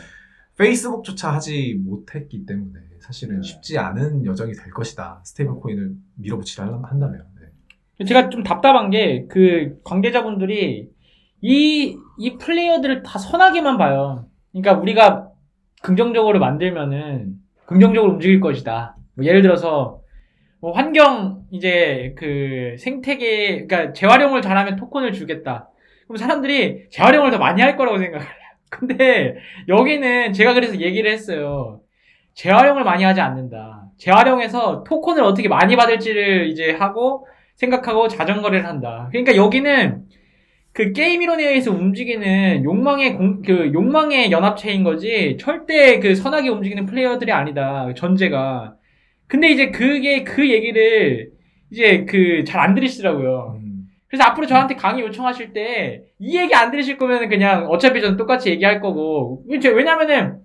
페이스북조차 0.58 1.34
하지 1.34 1.80
못했기 1.84 2.46
때문에 2.46 2.80
사실은 3.00 3.42
네. 3.42 3.48
쉽지 3.48 3.78
않은 3.78 4.26
여정이 4.26 4.54
될 4.54 4.72
것이다. 4.72 5.22
stable 5.26 5.56
coin을 5.56 5.96
밀어붙이려 6.16 6.82
한다면. 6.84 7.26
네. 7.98 8.06
제가 8.06 8.30
좀 8.30 8.44
답답한 8.44 8.90
게 8.90 9.28
그 9.30 9.80
관계자분들이 9.84 10.90
이, 11.42 11.98
이 12.20 12.38
플레이어들을 12.38 13.04
다 13.04 13.18
선하게만 13.18 13.78
봐요. 13.78 14.28
그러니까 14.52 14.74
우리가 14.74 15.31
긍정적으로 15.82 16.40
만들면은 16.40 17.34
긍정적으로 17.66 18.14
움직일 18.14 18.40
것이다. 18.40 18.96
뭐 19.16 19.26
예를 19.26 19.42
들어서 19.42 20.02
뭐 20.60 20.72
환경 20.74 21.44
이제 21.52 22.14
그 22.18 22.76
생태계 22.78 23.66
그러니까 23.66 23.94
재활용을 23.94 24.42
잘하면 24.42 24.76
토큰을 24.76 25.12
주겠다. 25.12 25.70
그럼 26.06 26.18
사람들이 26.18 26.90
재활용을 26.90 27.32
더 27.32 27.38
많이 27.38 27.62
할 27.62 27.76
거라고 27.76 27.98
생각을 27.98 28.26
해요. 28.26 28.34
근데 28.70 29.36
여기는 29.68 30.34
제가 30.34 30.54
그래서 30.54 30.80
얘기를 30.80 31.12
했어요. 31.12 31.82
재활용을 32.36 32.84
많이 32.84 33.04
하지 33.04 33.20
않는다. 33.20 33.86
재활용해서 33.98 34.84
토큰을 34.84 35.24
어떻게 35.24 35.50
많이 35.50 35.76
받을지를 35.76 36.48
이제 36.48 36.72
하고 36.72 37.28
생각하고 37.56 38.08
자전거를 38.08 38.66
한다. 38.66 39.08
그러니까 39.12 39.36
여기는 39.36 40.04
그 40.74 40.94
게임 40.94 41.22
이론에서 41.22 41.72
움직이는 41.72 42.64
욕망의 42.64 43.16
공, 43.18 43.42
그 43.42 43.72
욕망의 43.74 44.32
연합체인 44.32 44.84
거지 44.84 45.38
절대 45.40 46.00
그 46.00 46.16
선하게 46.16 46.50
움직이는 46.50 46.86
플레이어들이 46.86 47.32
아니다. 47.32 47.94
전제가. 47.96 48.76
근데 49.28 49.50
이제 49.50 49.72
그게 49.72 50.24
그 50.24 50.50
얘기를 50.50 51.32
이제 51.72 52.06
그 52.06 52.44
잘 52.46 52.60
안 52.62 52.74
들으시더라고요. 52.76 53.60
음. 53.62 53.88
그래서 54.08 54.24
앞으로 54.26 54.46
저한테 54.48 54.76
강의 54.76 55.04
요청하실 55.04 55.54
때 55.54 56.04
이 56.20 56.38
얘기 56.38 56.54
안 56.54 56.70
들으실 56.72 56.98
거면 56.98 57.30
그냥 57.30 57.66
어차피 57.70 58.00
저는 58.02 58.16
똑같이 58.18 58.50
얘기할 58.52 58.80
거고 58.80 59.44
왜- 59.48 59.58
왜냐면은 59.70 60.40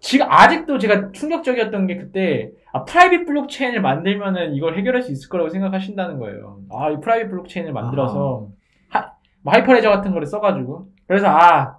지금 0.00 0.26
아직도 0.28 0.78
제가 0.78 1.12
충격적이었던 1.12 1.86
게 1.86 1.96
그때 1.96 2.50
아, 2.72 2.84
private 2.84 3.24
블록체인을 3.26 3.80
만들면은 3.80 4.54
이걸 4.56 4.76
해결할 4.76 5.02
수 5.02 5.12
있을 5.12 5.28
거라고 5.30 5.48
생각하신다는 5.50 6.18
거예요. 6.18 6.58
아, 6.72 6.90
이 6.90 6.96
private 7.00 7.30
블록체인을 7.30 7.72
만들어서 7.72 8.48
하, 8.50 8.63
뭐 9.44 9.54
하이퍼레저 9.54 9.90
같은 9.90 10.12
거를 10.12 10.26
써가지고 10.26 10.88
그래서 11.08 11.28
아 11.28 11.78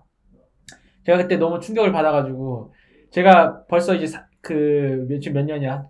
제가 1.05 1.17
그때 1.19 1.37
너무 1.37 1.59
충격을 1.59 1.91
받아가지고 1.91 2.73
제가 3.11 3.65
벌써 3.67 3.95
이제 3.95 4.07
사- 4.07 4.25
그 4.41 5.05
몇, 5.09 5.19
지금 5.19 5.35
몇 5.35 5.45
년이야? 5.45 5.85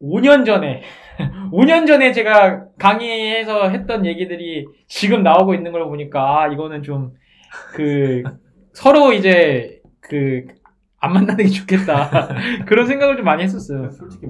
5년 0.00 0.44
전에 0.44 0.82
5년 1.52 1.86
전에 1.86 2.12
제가 2.12 2.66
강의해서 2.78 3.68
했던 3.68 4.04
얘기들이 4.06 4.66
지금 4.88 5.22
나오고 5.22 5.54
있는 5.54 5.72
걸 5.72 5.84
보니까 5.84 6.42
아, 6.42 6.48
이거는 6.48 6.82
좀 6.82 7.14
그 7.74 8.22
서로 8.74 9.12
이제 9.12 9.80
그 10.00 10.46
안 11.00 11.12
만나는 11.14 11.44
게 11.46 11.50
좋겠다 11.50 12.28
그런 12.66 12.86
생각을 12.86 13.16
좀 13.16 13.24
많이 13.26 13.42
했었어요. 13.42 13.90
솔직히 13.90 14.26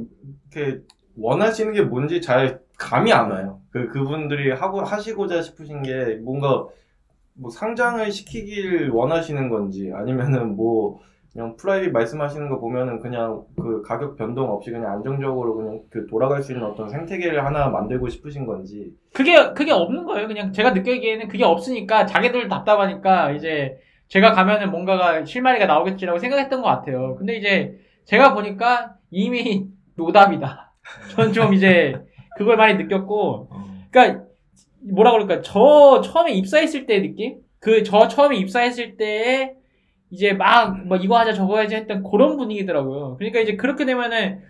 이렇게 0.54 0.80
원하시는 1.16 1.72
게 1.72 1.82
뭔지 1.82 2.20
잘 2.20 2.60
감이 2.78 3.12
안 3.12 3.30
와요. 3.30 3.60
그 3.70 3.88
그분들이 3.88 4.50
하고 4.50 4.82
하시고자 4.82 5.42
싶으신 5.42 5.82
게 5.82 6.16
뭔가 6.16 6.66
뭐 7.34 7.50
상장을 7.50 8.10
시키길 8.10 8.90
원하시는 8.90 9.48
건지 9.48 9.90
아니면은 9.94 10.56
뭐 10.56 11.00
그냥 11.32 11.56
프라이빗 11.56 11.92
말씀하시는 11.92 12.48
거 12.50 12.60
보면은 12.60 13.00
그냥 13.00 13.44
그 13.56 13.80
가격 13.82 14.16
변동 14.16 14.50
없이 14.50 14.70
그냥 14.70 14.92
안정적으로 14.92 15.56
그냥 15.56 15.80
그 15.90 16.06
돌아갈 16.06 16.42
수 16.42 16.52
있는 16.52 16.66
어떤 16.66 16.90
생태계를 16.90 17.44
하나 17.44 17.68
만들고 17.68 18.10
싶으신 18.10 18.44
건지 18.44 18.92
그게 19.14 19.52
그게 19.54 19.72
없는 19.72 20.04
거예요. 20.04 20.28
그냥 20.28 20.52
제가 20.52 20.72
느끼기에는 20.72 21.28
그게 21.28 21.44
없으니까 21.44 22.04
자기들 22.04 22.48
답답하니까 22.48 23.32
이제 23.32 23.78
제가 24.08 24.32
가면은 24.32 24.70
뭔가가 24.70 25.24
실마리가 25.24 25.64
나오겠지라고 25.64 26.18
생각했던 26.18 26.60
것 26.60 26.68
같아요. 26.68 27.16
근데 27.16 27.36
이제 27.36 27.78
제가 28.04 28.34
보니까 28.34 28.96
이미 29.10 29.68
노답이다. 29.96 30.61
전 31.14 31.32
좀 31.32 31.54
이제 31.54 31.94
그걸 32.36 32.56
많이 32.56 32.74
느꼈고, 32.82 33.48
어. 33.50 33.64
그러니까 33.90 34.24
뭐라 34.90 35.12
그럴까 35.12 35.42
저 35.42 36.00
처음에 36.02 36.32
입사했을 36.32 36.86
때 36.86 37.00
느낌? 37.00 37.36
그 37.60 37.82
저 37.84 38.08
처음에 38.08 38.36
입사했을 38.36 38.96
때에 38.96 39.52
이제 40.10 40.32
막 40.32 40.84
뭐 40.86 40.96
이거 40.96 41.16
하자 41.18 41.32
저거 41.32 41.58
하자 41.58 41.76
했던 41.76 42.02
그런 42.02 42.36
분위기더라고요. 42.36 43.16
그러니까 43.18 43.40
이제 43.40 43.56
그렇게 43.56 43.84
되면은 43.84 44.40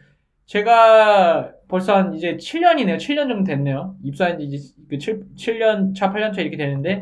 제가 0.47 1.53
벌써 1.68 1.95
한 1.97 2.14
이제 2.14 2.37
7년이네요. 2.37 2.97
7년 2.97 3.29
정도 3.29 3.45
됐네요. 3.45 3.97
입사한 4.03 4.38
지 4.38 4.45
이제 4.45 4.59
그 4.88 4.99
7, 4.99 5.21
7년 5.37 5.95
차, 5.95 6.12
8년 6.12 6.35
차 6.35 6.40
이렇게 6.40 6.57
되는데 6.57 7.01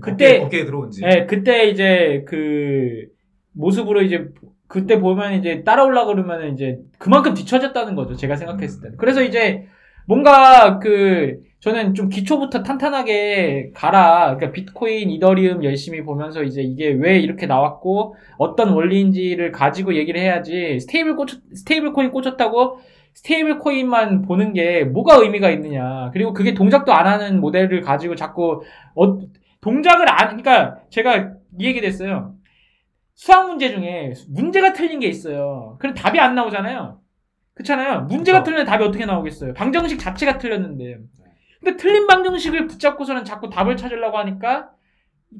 그때- 0.00 0.36
어깨, 0.36 0.44
어깨에 0.44 0.64
들어온지. 0.64 1.00
네, 1.02 1.26
그때 1.26 1.68
이제 1.68 2.24
그 2.26 3.06
모습으로 3.52 4.02
이제 4.02 4.28
그때 4.74 4.98
보면 4.98 5.34
이제 5.34 5.62
따라올라 5.62 6.04
그러면 6.04 6.52
이제 6.52 6.80
그만큼 6.98 7.32
뒤처졌다는 7.32 7.94
거죠. 7.94 8.16
제가 8.16 8.34
생각했을 8.34 8.82
때는. 8.82 8.96
그래서 8.96 9.22
이제 9.22 9.68
뭔가 10.04 10.80
그 10.80 11.38
저는 11.60 11.94
좀 11.94 12.08
기초부터 12.08 12.64
탄탄하게 12.64 13.70
가라. 13.72 14.34
그러니까 14.34 14.50
비트코인, 14.50 15.10
이더리움 15.10 15.62
열심히 15.62 16.02
보면서 16.02 16.42
이제 16.42 16.60
이게 16.60 16.88
왜 16.88 17.20
이렇게 17.20 17.46
나왔고 17.46 18.16
어떤 18.36 18.70
원리인지를 18.70 19.52
가지고 19.52 19.94
얘기를 19.94 20.20
해야지 20.20 20.80
stable 20.80 21.14
꽂 21.14 21.28
stable 21.54 21.92
coin 21.92 22.10
꽂혔다고 22.10 22.80
stable 23.12 23.60
coin만 23.60 24.22
보는 24.22 24.54
게 24.54 24.82
뭐가 24.82 25.18
의미가 25.22 25.50
있느냐. 25.50 26.10
그리고 26.12 26.32
그게 26.32 26.52
동작도 26.52 26.92
안 26.92 27.06
하는 27.06 27.40
모델을 27.40 27.80
가지고 27.82 28.16
자꾸 28.16 28.64
어, 28.96 29.20
동작을 29.60 30.10
안, 30.10 30.36
그러니까 30.36 30.78
제가 30.90 31.30
이 31.60 31.64
얘기 31.64 31.80
됐어요. 31.80 32.34
수학 33.14 33.46
문제 33.46 33.70
중에 33.70 34.12
문제가 34.28 34.72
틀린 34.72 35.00
게 35.00 35.06
있어요. 35.06 35.76
그럼 35.80 35.94
답이 35.94 36.18
안 36.18 36.34
나오잖아요. 36.34 37.00
그렇잖아요. 37.54 38.02
문제가 38.02 38.40
그쵸. 38.40 38.50
틀리면 38.50 38.66
답이 38.66 38.84
어떻게 38.84 39.06
나오겠어요. 39.06 39.54
방정식 39.54 39.98
자체가 39.98 40.38
틀렸는데. 40.38 40.98
근데 41.62 41.76
틀린 41.76 42.06
방정식을 42.06 42.66
붙잡고서는 42.66 43.24
자꾸 43.24 43.48
답을 43.48 43.76
찾으려고 43.76 44.18
하니까 44.18 44.70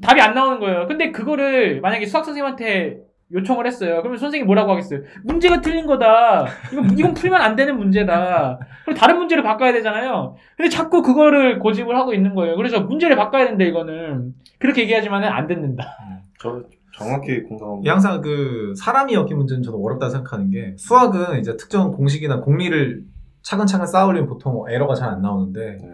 답이 0.01 0.21
안 0.21 0.33
나오는 0.33 0.59
거예요. 0.59 0.87
근데 0.87 1.11
그거를 1.11 1.81
만약에 1.81 2.05
수학 2.05 2.25
선생님한테 2.25 2.97
요청을 3.33 3.65
했어요. 3.65 3.97
그러면 4.01 4.17
선생님이 4.17 4.45
뭐라고 4.45 4.71
하겠어요? 4.71 5.01
문제가 5.23 5.59
틀린 5.59 5.85
거다. 5.87 6.45
이건, 6.71 6.97
이건 6.97 7.13
풀면 7.13 7.41
안 7.41 7.55
되는 7.55 7.77
문제다. 7.77 8.59
그럼 8.83 8.97
다른 8.97 9.17
문제를 9.17 9.43
바꿔야 9.43 9.73
되잖아요. 9.73 10.35
근데 10.55 10.69
자꾸 10.69 11.01
그거를 11.01 11.59
고집을 11.59 11.95
하고 11.97 12.13
있는 12.13 12.35
거예요. 12.35 12.55
그래서 12.55 12.81
문제를 12.81 13.15
바꿔야 13.15 13.45
된다, 13.45 13.65
이거는. 13.65 14.33
그렇게 14.59 14.83
얘기하지만은 14.83 15.27
안 15.27 15.47
듣는다. 15.47 15.97
저 16.39 16.63
정확히 16.97 17.43
공감합니다. 17.43 17.91
항상 17.91 18.21
그 18.21 18.73
사람이 18.77 19.13
엮인 19.13 19.35
문제는 19.37 19.63
저도 19.63 19.83
어렵다 19.83 20.09
생각하는 20.09 20.49
게 20.49 20.75
수학은 20.77 21.39
이제 21.39 21.55
특정 21.57 21.91
공식이나 21.91 22.39
공리를 22.41 23.03
차근차근 23.41 23.85
쌓으려면 23.85 24.27
보통 24.27 24.65
에러가 24.69 24.95
잘 24.95 25.09
안 25.09 25.21
나오는데 25.21 25.77
네. 25.81 25.89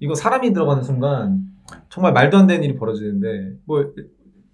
이거 0.00 0.14
사람이 0.14 0.52
들어가는 0.52 0.82
순간 0.82 1.40
정말 1.88 2.12
말도 2.12 2.36
안 2.38 2.46
되는 2.46 2.62
일이 2.62 2.74
벌어지는데 2.76 3.56
뭐 3.66 3.92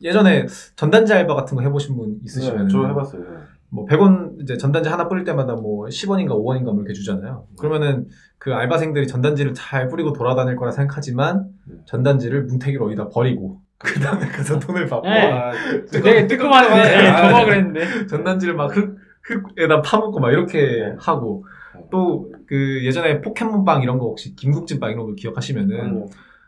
예전에 0.02 0.46
전단지 0.76 1.12
알바 1.12 1.34
같은 1.34 1.56
거 1.56 1.62
해보신 1.62 1.96
분 1.96 2.18
있으시면 2.24 2.66
네, 2.66 2.72
저 2.72 2.86
해봤어요. 2.86 3.22
뭐 3.68 3.86
100원 3.86 4.42
이제 4.42 4.56
전단지 4.56 4.88
하나 4.88 5.06
뿌릴 5.06 5.24
때마다 5.24 5.54
뭐 5.54 5.86
10원인가 5.86 6.30
5원인가 6.30 6.64
뭐 6.64 6.76
이렇게 6.76 6.92
주잖아요. 6.92 7.46
그러면은 7.58 8.08
그 8.38 8.52
알바생들이 8.52 9.06
전단지를 9.06 9.54
잘 9.54 9.88
뿌리고 9.88 10.12
돌아다닐 10.12 10.56
거라 10.56 10.72
생각하지만 10.72 11.48
네. 11.66 11.76
전단지를 11.84 12.44
뭉태기로 12.44 12.86
어디다 12.86 13.10
버리고 13.10 13.60
그 13.82 13.98
다음에 13.98 14.26
가서 14.28 14.58
돈을 14.58 14.86
받고 14.86 15.08
네. 15.08 15.32
아, 15.32 15.52
되게 15.90 16.26
뜨끔하네. 16.26 16.68
네, 16.68 17.08
아, 17.08 17.28
저거 17.28 17.38
네. 17.38 17.44
그랬는데. 17.46 18.06
전단지를 18.06 18.54
막 18.54 18.76
흙, 18.76 18.96
흙에다 19.22 19.82
파묻고 19.82 20.20
막 20.20 20.30
이렇게 20.30 20.94
하고 20.98 21.44
또 21.90 22.30
그 22.50 22.84
예전에 22.84 23.20
포켓몬빵 23.20 23.82
이런 23.84 23.98
거 23.98 24.06
혹시 24.06 24.34
김국진빵 24.34 24.90
이런 24.90 25.06
거 25.06 25.14
기억하시면은 25.14 25.68
그럼요. 25.68 26.06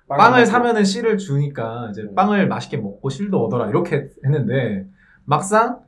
빵을 0.08 0.44
사면은 0.46 0.82
씨를 0.82 1.16
주니까 1.16 1.88
이제 1.92 2.02
음. 2.02 2.16
빵을 2.16 2.48
맛있게 2.48 2.76
먹고 2.76 3.08
씨도 3.08 3.40
얻어라 3.40 3.68
이렇게 3.68 4.08
했는데 4.24 4.84
막상 5.24 5.78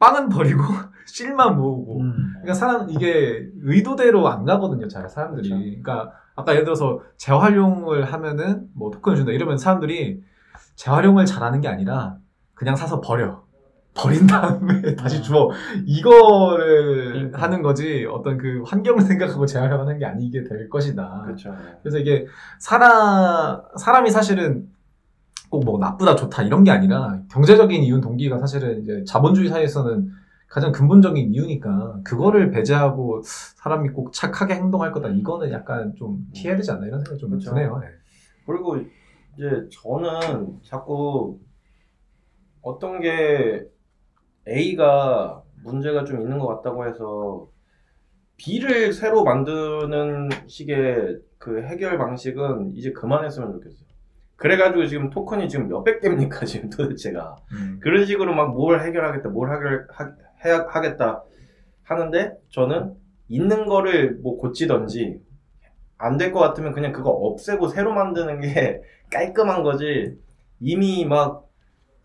빵은 0.00 0.28
버리고 0.28 0.64
씨만 1.06 1.56
모으고 1.56 2.02
그러니까 2.32 2.52
사람 2.52 2.90
이게 2.90 3.46
의도대로 3.62 4.26
안 4.28 4.44
가거든요, 4.44 4.88
잘 4.88 5.08
사람들이. 5.08 5.48
그렇죠. 5.50 5.64
그러니까 5.64 6.12
아까 6.34 6.52
예를 6.52 6.64
들어서 6.64 7.00
재활용을 7.16 8.04
하면은 8.04 8.66
뭐 8.74 8.90
토큰을 8.90 9.16
준다 9.16 9.30
이러면 9.30 9.56
사람들이 9.56 10.20
재활용을 10.76 11.26
잘하는 11.26 11.60
게 11.60 11.68
아니라 11.68 12.16
그냥 12.54 12.76
사서 12.76 13.00
버려. 13.00 13.42
버린 13.94 14.26
다음에 14.26 14.94
다시 14.96 15.22
주워. 15.22 15.50
이거를 15.84 17.12
그러니까. 17.12 17.42
하는 17.42 17.60
거지 17.62 18.06
어떤 18.10 18.38
그 18.38 18.62
환경을 18.66 19.02
생각하고 19.02 19.44
재활용하는 19.46 19.98
게 19.98 20.06
아니게 20.06 20.44
될 20.44 20.68
것이다. 20.70 21.22
그렇죠. 21.24 21.54
그래서 21.82 21.98
이게 21.98 22.26
사람 22.58 23.60
사람이 23.76 24.10
사실은 24.10 24.68
꼭 25.50 25.62
뭐 25.66 25.78
나쁘다 25.78 26.16
좋다 26.16 26.42
이런 26.44 26.64
게 26.64 26.70
아니라 26.70 27.18
경제적인 27.30 27.82
이윤 27.82 28.00
동기가 28.00 28.38
사실은 28.38 28.82
이제 28.82 29.04
자본주의 29.06 29.50
사회에서는 29.50 30.10
가장 30.48 30.72
근본적인 30.72 31.30
이유니까 31.34 31.98
그거를 32.04 32.50
배제하고 32.50 33.20
사람이 33.22 33.90
꼭 33.90 34.14
착하게 34.14 34.54
행동할 34.54 34.92
거다 34.92 35.08
이거는 35.08 35.52
약간 35.52 35.92
좀 35.94 36.20
피해야 36.34 36.56
되지 36.56 36.70
않나 36.70 36.86
이런 36.86 37.00
생각이 37.00 37.18
좀 37.20 37.28
그렇죠. 37.30 37.50
드네요. 37.50 37.78
네. 37.80 37.86
그리고 38.46 38.78
이제 39.36 39.68
저는 39.70 40.60
자꾸 40.62 41.38
어떤 42.60 43.00
게 43.00 43.64
A가 44.48 45.42
문제가 45.62 46.04
좀 46.04 46.20
있는 46.20 46.38
것 46.38 46.46
같다고 46.48 46.86
해서 46.86 47.48
B를 48.36 48.92
새로 48.92 49.24
만드는 49.24 50.30
식의 50.46 51.18
그 51.38 51.62
해결 51.62 51.98
방식은 51.98 52.72
이제 52.74 52.92
그만했으면 52.92 53.52
좋겠어요. 53.52 53.86
그래가지고 54.36 54.86
지금 54.86 55.10
토큰이 55.10 55.48
지금 55.48 55.68
몇백 55.68 56.00
개입니까 56.00 56.44
지금 56.46 56.68
도대체가 56.70 57.36
그런 57.80 58.04
식으로 58.04 58.34
막 58.34 58.52
뭘 58.52 58.80
해결하겠다, 58.80 59.28
뭘 59.28 59.54
해결 59.54 59.86
하, 59.92 60.66
하겠다 60.68 61.22
하는데 61.84 62.32
저는 62.50 62.94
있는 63.28 63.66
거를 63.66 64.16
뭐 64.22 64.36
고치던지 64.38 65.20
안 65.98 66.18
될 66.18 66.32
것 66.32 66.40
같으면 66.40 66.72
그냥 66.72 66.90
그거 66.92 67.10
없애고 67.10 67.68
새로 67.68 67.92
만드는 67.94 68.40
게 68.40 68.82
깔끔한 69.12 69.62
거지. 69.62 70.18
이미 70.60 71.04
막 71.04 71.48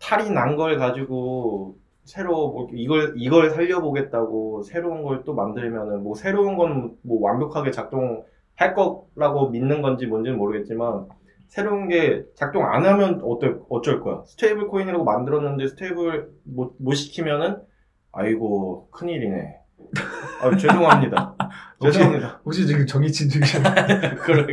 탈이 0.00 0.30
난 0.30 0.56
걸 0.56 0.78
가지고 0.78 1.76
새로 2.04 2.50
뭐 2.52 2.68
이걸 2.72 3.14
이걸 3.16 3.50
살려보겠다고 3.50 4.62
새로운 4.62 5.02
걸 5.02 5.24
또 5.24 5.34
만들면은 5.34 6.02
뭐 6.02 6.14
새로운 6.14 6.56
건 6.56 6.96
뭐 7.02 7.20
완벽하게 7.22 7.70
작동할 7.70 8.74
거라고 8.74 9.50
믿는 9.50 9.82
건지 9.82 10.06
뭔지는 10.06 10.38
모르겠지만 10.38 11.08
새로운 11.48 11.88
게 11.88 12.24
작동 12.34 12.64
안 12.66 12.84
하면 12.86 13.20
어떨 13.24 13.62
어쩔 13.70 14.00
거야. 14.00 14.22
stable 14.26 14.68
coin이라고 14.68 15.04
만들었는데 15.04 15.68
stable 15.68 16.30
못, 16.44 16.74
못 16.78 16.94
시키면은 16.94 17.62
아이고 18.12 18.88
큰일이네. 18.90 19.58
아, 20.42 20.56
죄송합니다. 20.56 21.34
혹시- 21.80 21.98
죄송합니다. 21.98 22.40
혹시 22.44 22.66
지금 22.66 22.86
정의 22.86 23.10
진중이셨나요? 23.12 24.16
그러게. 24.22 24.52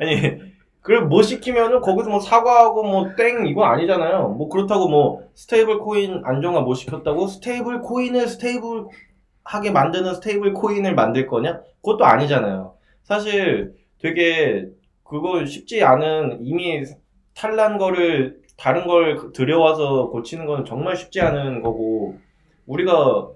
아니, 0.00 0.38
그걸 0.80 1.06
못 1.06 1.22
시키면은 1.22 1.80
거기서 1.80 2.10
뭐 2.10 2.18
사과하고 2.20 2.82
뭐 2.82 3.14
땡 3.16 3.46
이건 3.46 3.68
아니잖아요. 3.70 4.28
뭐 4.30 4.48
그렇다고 4.48 4.88
뭐 4.88 5.22
stable 5.34 5.78
coin 5.78 6.22
안정화 6.24 6.60
못 6.62 6.74
시켰다고 6.74 7.26
stable 7.28 7.80
coin을 7.80 8.26
stable 8.26 8.86
하게 9.44 9.70
만드는 9.70 10.14
stable 10.16 10.52
coin을 10.54 10.94
만들 10.94 11.26
거냐? 11.26 11.60
그것도 11.82 12.04
아니잖아요. 12.04 12.74
사실 13.04 13.74
되게 14.00 14.66
그거 15.04 15.44
쉽지 15.44 15.84
않은 15.84 16.38
이미 16.42 16.82
탈난 17.36 17.78
거를 17.78 18.38
다른 18.56 18.86
걸 18.86 19.32
들여와서 19.32 20.08
고치는 20.10 20.46
건 20.46 20.64
정말 20.64 20.96
쉽지 20.96 21.20
않은 21.20 21.62
거고 21.62 22.18
우리가 22.72 23.28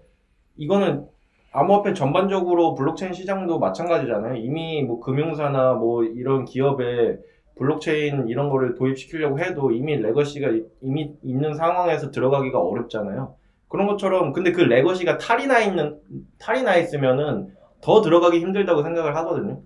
이거는 0.56 1.06
암호화폐 1.52 1.94
전반적으로 1.94 2.74
블록체인 2.74 3.12
시장도 3.12 3.58
마찬가지잖아요. 3.58 4.36
이미 4.36 4.82
뭐 4.82 5.00
금융사나 5.00 5.74
뭐 5.74 6.04
이런 6.04 6.44
기업에 6.44 7.18
블록체인 7.56 8.28
이런 8.28 8.50
거를 8.50 8.74
도입시키려고 8.74 9.38
해도 9.38 9.70
이미 9.70 9.96
legacy가 9.96 10.50
이- 10.50 10.64
이미 10.82 11.14
있는 11.22 11.54
상황에서 11.54 12.10
들어가기가 12.10 12.60
어렵잖아요. 12.60 13.34
그런 13.68 13.86
것처럼 13.86 14.32
근데 14.32 14.52
그 14.52 14.60
legacy가 14.60 15.18
탈이 15.18 15.46
나 15.46 15.60
있는 15.60 15.98
탈이 16.38 16.62
나 16.62 16.76
있으면은 16.76 17.48
더 17.80 18.00
들어가기 18.00 18.40
힘들다고 18.40 18.82
생각을 18.82 19.16
하거든요. 19.16 19.62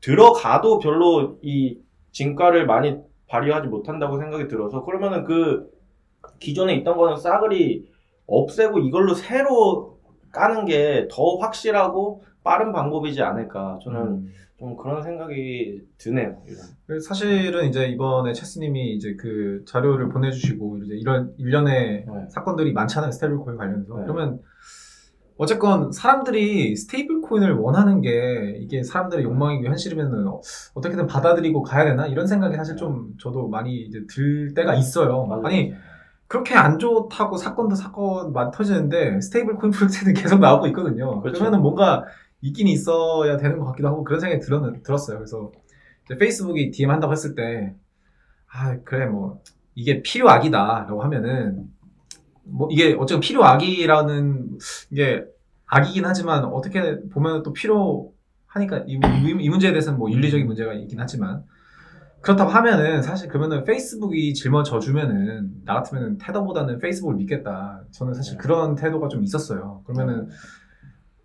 들어가도 0.00 0.78
별로 0.78 1.38
이 1.42 1.78
진가를 2.12 2.66
많이 2.66 2.96
발휘하지 3.28 3.68
못한다고 3.68 4.18
생각이 4.18 4.46
들어서 4.48 4.84
그러면은 4.84 5.24
그 5.24 5.70
기존에 6.38 6.74
있던 6.76 6.96
거는 6.96 7.16
싸그리 7.16 7.88
없애고 8.26 8.78
이걸로 8.80 9.14
새로 9.14 9.98
까는 10.32 10.64
게 10.64 11.08
더 11.10 11.36
확실하고 11.36 12.22
빠른 12.42 12.72
방법이지 12.72 13.22
않을까. 13.22 13.78
저는 13.82 14.00
음. 14.00 14.32
좀 14.58 14.76
그런 14.76 15.02
생각이 15.02 15.80
드네요. 15.98 16.40
이런. 16.46 17.00
사실은 17.00 17.68
이제 17.68 17.86
이번에 17.88 18.32
체스님이 18.32 18.94
이제 18.94 19.14
그 19.18 19.64
자료를 19.66 20.08
보내주시고 20.08 20.78
이제 20.84 20.94
이런 20.94 21.34
일련의 21.38 22.04
네. 22.06 22.26
사건들이 22.30 22.72
많잖아요 22.72 23.10
stable 23.10 23.38
coin 23.38 23.56
관련해서 23.58 23.96
네. 23.96 24.02
그러면 24.04 24.40
어쨌건 25.36 25.90
사람들이 25.90 26.76
stable 26.76 27.20
coin을 27.22 27.54
원하는 27.54 28.00
게 28.00 28.56
이게 28.60 28.82
사람들의 28.82 29.24
욕망이고 29.24 29.64
현실이면은 29.66 30.28
어, 30.28 30.40
어떻게든 30.74 31.06
받아들이고 31.06 31.62
가야 31.62 31.84
되나 31.84 32.06
이런 32.06 32.26
생각이 32.26 32.54
사실 32.56 32.76
좀 32.76 33.14
저도 33.20 33.48
많이 33.48 33.74
이제 33.82 34.00
들 34.08 34.54
때가 34.54 34.74
있어요. 34.74 35.26
맞아요. 35.26 35.42
아니 35.44 35.72
그렇게 36.32 36.54
안 36.54 36.78
좋다고 36.78 37.36
사건도 37.36 37.74
사건 37.74 38.32
많이 38.32 38.50
터지는데 38.52 39.20
stable 39.20 39.56
coin 39.56 39.70
프로젝트는 39.70 40.14
계속 40.18 40.38
나오고 40.40 40.66
있거든요. 40.68 41.16
그 41.16 41.24
그렇죠. 41.24 41.44
러면은 41.44 41.60
뭔가 41.60 42.06
있긴 42.40 42.68
있어야 42.68 43.36
되는 43.36 43.58
것 43.58 43.66
같기도 43.66 43.88
하고 43.88 44.02
그런 44.02 44.18
생각이 44.18 44.40
들었, 44.40 44.82
들었어요. 44.82 45.18
그래서 45.18 45.52
페이스북이 46.18 46.70
Diem 46.70 46.90
한다고 46.90 47.12
했을 47.12 47.34
때, 47.34 47.74
아, 48.50 48.78
그래, 48.82 49.04
뭐, 49.04 49.42
이게 49.74 50.00
필요악이다 50.00 50.86
라고 50.88 51.02
하면은, 51.02 51.66
뭐, 52.44 52.66
이게 52.70 52.96
어쨌든 52.98 53.20
필요악이라는 53.20 54.58
게 54.96 55.26
악이긴 55.66 56.06
하지만 56.06 56.46
어떻게 56.46 56.98
보면 57.10 57.42
또 57.42 57.52
필요하니까 57.52 58.84
이, 58.86 58.94
이- 58.94 59.36
이 59.38 59.48
문제에 59.50 59.72
대해서는 59.72 59.98
뭐 59.98 60.10
윤리적인 60.10 60.46
문제가 60.46 60.72
있긴 60.72 60.98
하지만 60.98 61.44
그렇다고 62.22 62.50
하면은 62.50 63.02
사실 63.02 63.28
그러면은 63.28 63.64
페이스북이 63.64 64.32
짊어져 64.34 64.78
주면은 64.78 65.50
나 65.64 65.74
같으면은 65.74 66.18
테더보다는 66.18 66.78
페이스북을 66.78 67.16
믿겠다. 67.16 67.82
저는 67.90 68.14
사실 68.14 68.38
그런 68.38 68.76
태도가 68.76 69.08
좀 69.08 69.24
있었어요. 69.24 69.82
그러면은 69.84 70.28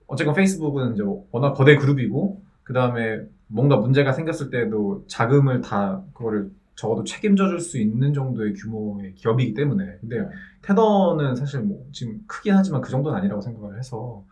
어쨌건 0.07 0.33
페이스북은 0.33 0.93
이제 0.93 1.03
워낙 1.31 1.53
거대 1.53 1.75
그룹이고 1.75 2.41
그 2.63 2.73
다음에 2.73 3.21
뭔가 3.47 3.77
문제가 3.77 4.11
생겼을 4.11 4.49
때도 4.49 5.05
자금을 5.07 5.61
다 5.61 6.01
그거를 6.13 6.49
적어도 6.75 7.03
책임져 7.03 7.47
줄 7.47 7.59
수 7.59 7.77
있는 7.79 8.13
정도의 8.13 8.53
규모의 8.53 9.13
기업이기 9.15 9.53
때문에 9.53 9.97
근데 10.01 10.27
테더는 10.63 11.35
사실 11.35 11.61
뭐 11.61 11.85
지금 11.91 12.21
크긴 12.27 12.55
하지만 12.55 12.81
그 12.81 12.89
정도는 12.89 13.17
아니라고 13.17 13.41
생각을 13.41 13.77
해서 13.77 14.23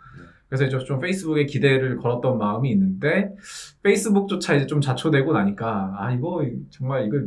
그래서 0.47 0.65
이제 0.65 0.77
좀 0.79 0.99
페이스북에 0.99 1.45
기대를 1.45 1.97
걸었던 1.97 2.37
마음이 2.37 2.69
있는데 2.71 3.33
페이스북조차 3.83 4.55
이제 4.55 4.67
좀 4.67 4.79
자초되고 4.81 5.33
나니까 5.33 5.95
아 5.97 6.11
이거 6.11 6.45
정말 6.69 7.05
이거 7.05 7.17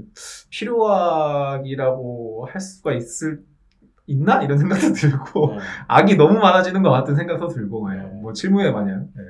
필요악이라고 0.51 2.47
할 2.51 2.61
수가 2.61 2.95
있을 2.95 3.41
있나 4.07 4.43
이런 4.43 4.57
생각도 4.59 4.93
들고 4.93 5.53
네. 5.53 5.59
악이 5.87 6.17
너무 6.17 6.39
많아지는 6.39 6.83
것 6.83 6.91
같은 6.91 7.15
생각도 7.15 7.49
들고 7.49 7.93
예. 7.93 7.99
뭐 8.23 8.33
칠무에 8.33 8.71
마냥 8.71 9.09
예. 9.17 9.23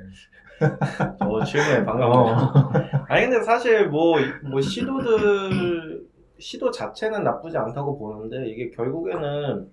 저 1.18 1.44
질문에 1.44 1.84
반가워요. 1.84 2.34
어. 2.34 2.72
아니 3.08 3.26
근데 3.26 3.42
사실 3.42 3.88
뭐, 3.88 4.16
뭐 4.42 4.60
시도들 4.60 6.06
시도 6.38 6.70
자체는 6.70 7.24
나쁘지 7.24 7.56
않다고 7.56 7.98
보는데 7.98 8.48
이게 8.48 8.70
결국에는 8.70 9.66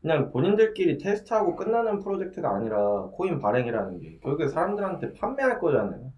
그냥 0.00 0.30
본인들끼리 0.30 0.98
테스트하고 0.98 1.56
끝나는 1.56 2.00
프로젝트가 2.00 2.54
아니라 2.54 3.08
코인 3.12 3.40
발행이라는 3.40 3.98
게 3.98 4.18
결국에 4.22 4.48
사람들한테 4.48 5.14
판매할 5.14 5.58
거잖아요. 5.58 6.12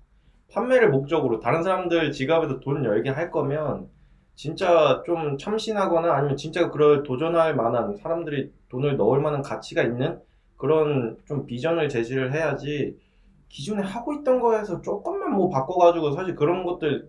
판매를 0.52 0.90
목적으로 0.90 1.40
다른 1.40 1.62
사람들 1.62 2.12
지갑에서 2.12 2.60
돈 2.60 2.84
열게 2.84 3.10
할 3.10 3.30
거면 3.30 3.88
진짜 4.34 5.02
좀 5.06 5.38
참신하거나 5.38 6.12
아니면 6.12 6.36
진짜 6.36 6.70
그걸 6.70 7.02
도전할 7.02 7.54
만한 7.54 7.96
사람들이 7.96 8.52
돈을 8.68 8.96
넣을 8.96 9.20
만한 9.20 9.42
가치가 9.42 9.82
있는 9.82 10.18
그런 10.56 11.16
좀 11.26 11.46
비전을 11.46 11.88
제시를 11.88 12.32
해야지 12.32 12.98
기존에 13.48 13.82
하고 13.82 14.14
있던 14.14 14.40
거에서 14.40 14.80
조금만 14.82 15.32
뭐 15.32 15.48
바꿔가지고 15.48 16.12
사실 16.12 16.34
그런 16.34 16.64
것들 16.64 17.08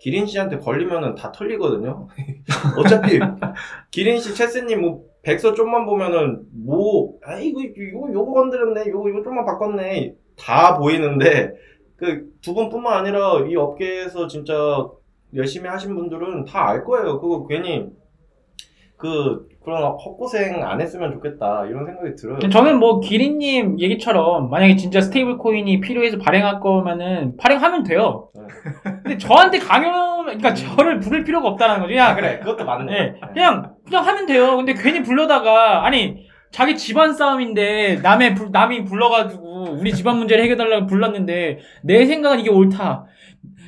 기린 0.00 0.24
씨한테 0.26 0.58
걸리면은 0.58 1.14
다 1.14 1.30
털리거든요. 1.32 2.08
어차피 2.78 3.18
기린 3.90 4.18
씨, 4.18 4.34
체스님 4.34 4.80
뭐 4.80 5.09
백서 5.22 5.52
좀만 5.54 5.86
보면은 5.86 6.42
뭐 6.64 7.18
아 7.24 7.38
이거 7.38 7.60
이거 7.62 8.08
요거 8.12 8.32
건드렸네, 8.32 8.86
요거 8.88 9.08
이거 9.10 9.22
좀만 9.22 9.44
바꿨네 9.44 10.14
다 10.38 10.78
보이는데 10.78 11.52
그 11.96 12.30
두 12.40 12.54
분뿐만 12.54 12.94
아니라 13.00 13.44
이 13.46 13.54
업계에서 13.56 14.26
진짜 14.26 14.54
열심히 15.34 15.68
하신 15.68 15.94
분들은 15.94 16.46
다 16.46 16.68
알 16.70 16.84
거예요. 16.84 17.20
그거 17.20 17.46
괜히 17.46 17.86
그 18.96 19.46
그런 19.62 19.82
헛고생 19.82 20.62
안 20.62 20.80
했으면 20.80 21.12
좋겠다 21.12 21.66
이런 21.66 21.84
생각이 21.84 22.14
들어요. 22.16 22.38
저는 22.50 22.78
뭐 22.78 23.00
기린님 23.00 23.78
얘기처럼 23.78 24.48
만약에 24.48 24.76
진짜 24.76 25.02
스테이블 25.02 25.36
코인이 25.36 25.80
필요해서 25.80 26.16
발행할 26.18 26.60
거면은 26.60 27.36
발행하면 27.36 27.82
돼요. 27.82 28.30
네. 28.34 28.40
근데 29.02 29.18
저한테 29.18 29.58
강요, 29.58 30.09
그러니까 30.38 30.54
저를 30.54 31.00
부를 31.00 31.24
필요가 31.24 31.48
없다는 31.48 31.80
거죠. 31.80 31.94
야, 31.94 32.14
그래, 32.14 32.38
그것도 32.38 32.64
맞네. 32.64 32.92
네, 32.92 33.14
그냥 33.32 33.74
그냥 33.84 34.06
하면 34.06 34.26
돼요. 34.26 34.56
근데 34.56 34.74
괜히 34.74 35.02
불러다가 35.02 35.84
아니 35.84 36.28
자기 36.50 36.76
집안 36.76 37.12
싸움인데 37.12 38.00
남의 38.02 38.34
불- 38.34 38.50
남이 38.50 38.84
불러가지고 38.84 39.76
우리 39.78 39.92
집안 39.92 40.16
문제를 40.18 40.42
해결달라고 40.44 40.86
불렀는데 40.86 41.58
내 41.84 42.06
생각은 42.06 42.40
이게 42.40 42.50
옳다. 42.50 43.04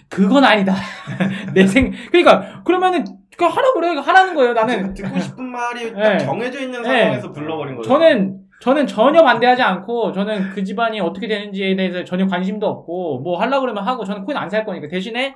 그건 0.08 0.44
아니다. 0.44 0.74
내 1.54 1.66
생, 1.66 1.92
그러니까 2.10 2.62
그러면은 2.64 3.04
그 3.36 3.44
하라 3.46 3.72
그래 3.72 3.96
하라는 3.96 4.34
거예요. 4.34 4.52
나는 4.52 4.92
듣고 4.94 5.18
싶은 5.18 5.44
말이 5.50 5.92
딱 5.94 6.00
네. 6.00 6.18
정해져 6.18 6.60
있는 6.60 6.82
네. 6.82 6.88
상황에서 6.88 7.32
불러버린 7.32 7.76
거죠. 7.76 7.88
저는 7.88 8.38
저는 8.60 8.86
전혀 8.86 9.22
반대하지 9.22 9.62
않고 9.62 10.12
저는 10.12 10.50
그 10.50 10.62
집안이 10.62 11.00
어떻게 11.00 11.26
되는지에 11.26 11.74
대해서 11.76 12.04
전혀 12.04 12.26
관심도 12.26 12.66
없고 12.66 13.20
뭐 13.20 13.40
하려고 13.40 13.62
그러면 13.62 13.82
하고 13.84 14.04
저는 14.04 14.24
코인 14.24 14.36
안 14.36 14.50
살 14.50 14.64
거니까 14.64 14.86
대신에 14.88 15.34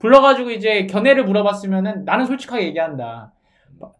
불러가지고 0.00 0.50
이제 0.50 0.86
견해를 0.86 1.24
물어봤으면은 1.24 2.04
나는 2.04 2.26
솔직하게 2.26 2.64
얘기한다. 2.66 3.32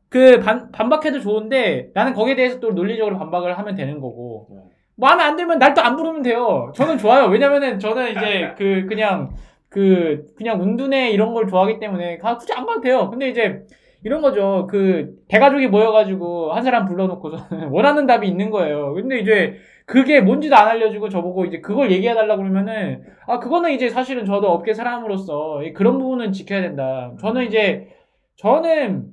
그 0.09 0.41
반, 0.41 0.73
반박해도 0.73 1.21
좋은데 1.21 1.91
나는 1.95 2.15
거기에 2.15 2.35
대해서 2.35 2.59
또 2.59 2.73
논리적으로 2.73 3.17
반박을 3.19 3.57
하면 3.59 3.75
되는 3.77 4.01
거고 4.01 4.49
네. 4.51 4.57
마음에 4.97 5.23
안 5.23 5.37
들면 5.37 5.59
날 5.61 5.73
또 5.75 5.81
안 5.83 5.97
부르면 5.97 6.23
돼요. 6.23 6.73
저는 6.75 6.99
좋아요. 6.99 7.27
왜냐면은 7.27 7.79
저는 7.79 8.11
이제 8.11 8.55
그 8.59 8.87
그냥 8.89 9.31
그 9.69 10.27
그냥 10.37 10.61
은둔에 10.61 11.11
이런 11.11 11.33
걸 11.33 11.47
좋아하기 11.47 11.79
때문에 11.79 12.19
가 12.19 12.37
굳이 12.37 12.53
안 12.53 12.67
가도 12.67 12.81
돼요. 12.81 13.09
근데 13.09 13.29
이제 13.29 13.63
이런 14.03 14.21
거죠. 14.21 14.67
그 14.69 15.15
대가족이 15.29 15.69
모여가지고 15.69 16.53
한 16.55 16.65
사람 16.65 16.87
불러놓고서 16.87 17.37
원하는 17.71 18.07
답이 18.07 18.27
있는 18.27 18.51
거예요. 18.51 18.95
근데 18.95 19.21
이제 19.21 19.57
그게 19.90 20.20
뭔지도 20.20 20.55
안 20.57 20.68
알려주고 20.68 21.09
저보고 21.09 21.46
이제 21.46 21.61
그걸 21.61 21.90
얘기해달라 21.90 22.37
그러면은 22.37 23.03
아 23.26 23.40
그거는 23.40 23.72
이제 23.72 23.88
사실은 23.90 24.24
저도 24.24 24.48
업계 24.53 24.72
사람으로서 24.72 25.64
이 25.64 25.72
그런 25.72 25.98
부분은 25.98 26.33
지켜야 26.33 26.61
된다. 26.62 27.12
저는 27.20 27.46
이제 27.46 27.88
저는 28.37 29.07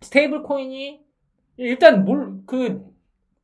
스테이블 0.00 0.42
코인이 0.42 1.00
일단 1.58 2.04
뭘 2.04 2.44
그 2.46 2.82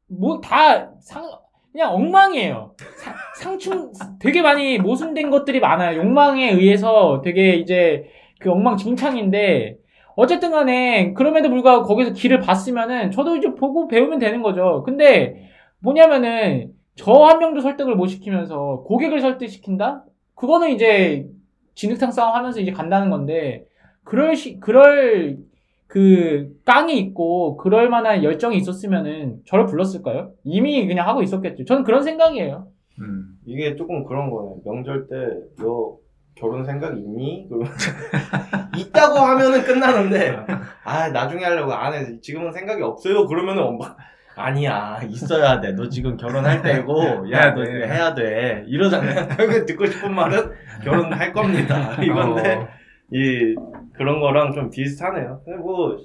뭐 0.09 0.41
다 0.41 0.93
상 1.01 1.25
그냥 1.73 1.93
엉망이에요. 1.95 2.75
사- 2.97 3.15
상충 3.37 3.93
되게 4.21 4.41
많이 4.43 4.79
모순된 4.79 5.31
것들이 5.31 5.61
많아요. 5.61 5.99
욕망에 5.99 6.51
의해서 6.53 7.21
되게 7.25 7.55
이제 7.57 8.07
그 8.41 8.51
엉망진창인데 8.51 9.77
어쨌든 10.17 10.51
간에 10.53 11.13
그럼에도 11.15 11.51
불구하고 11.51 11.85
거기서 11.85 12.13
길을 12.13 12.41
봤으면은 12.41 13.11
저도 13.13 13.37
이제 13.37 13.55
보고 13.55 13.87
배우면 13.89 14.19
되는 14.19 14.43
거죠. 14.43 14.83
근데 14.85 15.49
뭐냐면은 15.81 16.73
저 16.97 17.13
한 17.27 17.39
명도 17.39 17.61
설득을 17.61 17.95
못 17.95 18.07
시키면서 18.07 18.83
고객을 18.87 19.21
설득시킨다? 19.21 20.05
그거는 20.35 20.71
이제 20.71 21.27
진흙탕 21.75 22.11
싸움 22.11 22.35
하면서 22.35 22.61
이제 22.61 22.73
간다는 22.73 23.11
건데 23.11 23.67
그럴 24.05 24.35
시 24.37 24.59
그럴 24.61 25.39
그 25.87 26.57
깡이 26.65 26.99
있고 26.99 27.57
그럴 27.59 27.89
만한 27.91 28.25
열정이 28.25 28.57
있었으면은 28.57 29.41
저를 29.47 29.67
불렀을까요? 29.67 30.33
이미 30.45 30.87
그냥 30.87 31.07
하고 31.07 31.23
있었겠죠. 31.23 31.65
저는 31.65 31.85
그런 31.85 32.03
생각이에요. 32.03 32.69
음. 33.01 33.39
이게 33.45 33.77
조금 33.77 34.05
그런 34.05 34.31
거네. 34.31 34.55
명절 34.65 35.07
때 35.09 35.17
너 35.63 35.97
결혼 36.35 36.65
생각 36.65 36.97
있니? 36.99 37.47
그러면 37.49 37.69
있다고 38.79 39.19
하면은 39.19 39.63
끝나는데 39.65 40.37
아 40.85 41.09
나중에 41.09 41.45
하려고 41.45 41.73
안 41.73 41.95
해. 41.95 42.21
지금은 42.21 42.53
생각이 42.53 42.83
없어요. 42.83 43.27
그러면은 43.27 43.63
엄마 43.63 43.95
아니야 44.37 45.01
있어야 45.09 45.61
돼. 45.61 45.73
너 45.73 45.89
지금 45.89 46.17
결혼할 46.17 46.63
때고 46.63 47.31
야너 47.31 47.63
네. 47.65 47.87
해야 47.89 48.15
돼. 48.15 48.65
이러잖아요. 48.69 49.29
결국에 49.37 49.65
듣고 49.65 49.87
싶은 49.87 50.15
말은 50.15 50.53
결혼할 50.85 51.33
겁니다. 51.33 51.95
이건데 52.05 52.55
어. 52.57 52.69
이 53.13 53.55
그런 53.95 54.21
거랑 54.21 54.53
좀 54.53 54.69
비슷하네요. 54.71 55.41
근데 55.45 55.59
뭐 55.59 55.97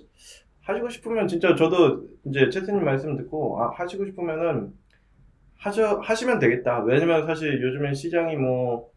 하시고 0.61 0.87
싶으면 0.89 1.27
진짜 1.27 1.55
저도 1.55 2.05
이제 2.25 2.49
채스님 2.49 2.85
말씀 2.85 3.17
듣고 3.17 3.61
아 3.61 3.71
하시고 3.75 4.05
싶으면은 4.05 4.71
하셔 5.57 5.99
하시면 5.99 6.39
되겠다. 6.39 6.83
왜냐면 6.85 7.25
사실 7.25 7.61
요즘엔 7.61 7.93
시장이 7.93 8.35
뭐 8.37 8.89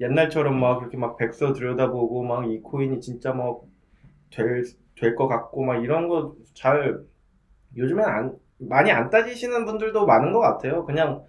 옛날처럼 0.00 0.58
막 0.60 0.78
그렇게 0.78 0.96
막 0.96 1.16
백서 1.16 1.52
들여다보고 1.52 2.22
막 2.22 2.44
이 2.46 2.60
코인이 2.60 3.00
진짜 3.00 3.32
뭐될될 3.32 5.14
것 5.16 5.26
같고 5.28 5.64
막 5.64 5.82
이런 5.82 6.08
거 6.08 6.34
잘 6.54 6.98
요즘엔 7.76 8.04
안 8.04 8.32
많이 8.58 8.90
안 8.90 9.10
따지시는 9.10 9.64
분들도 9.64 10.06
많은 10.06 10.32
것 10.32 10.40
같아요. 10.40 10.84
그냥 10.84 11.22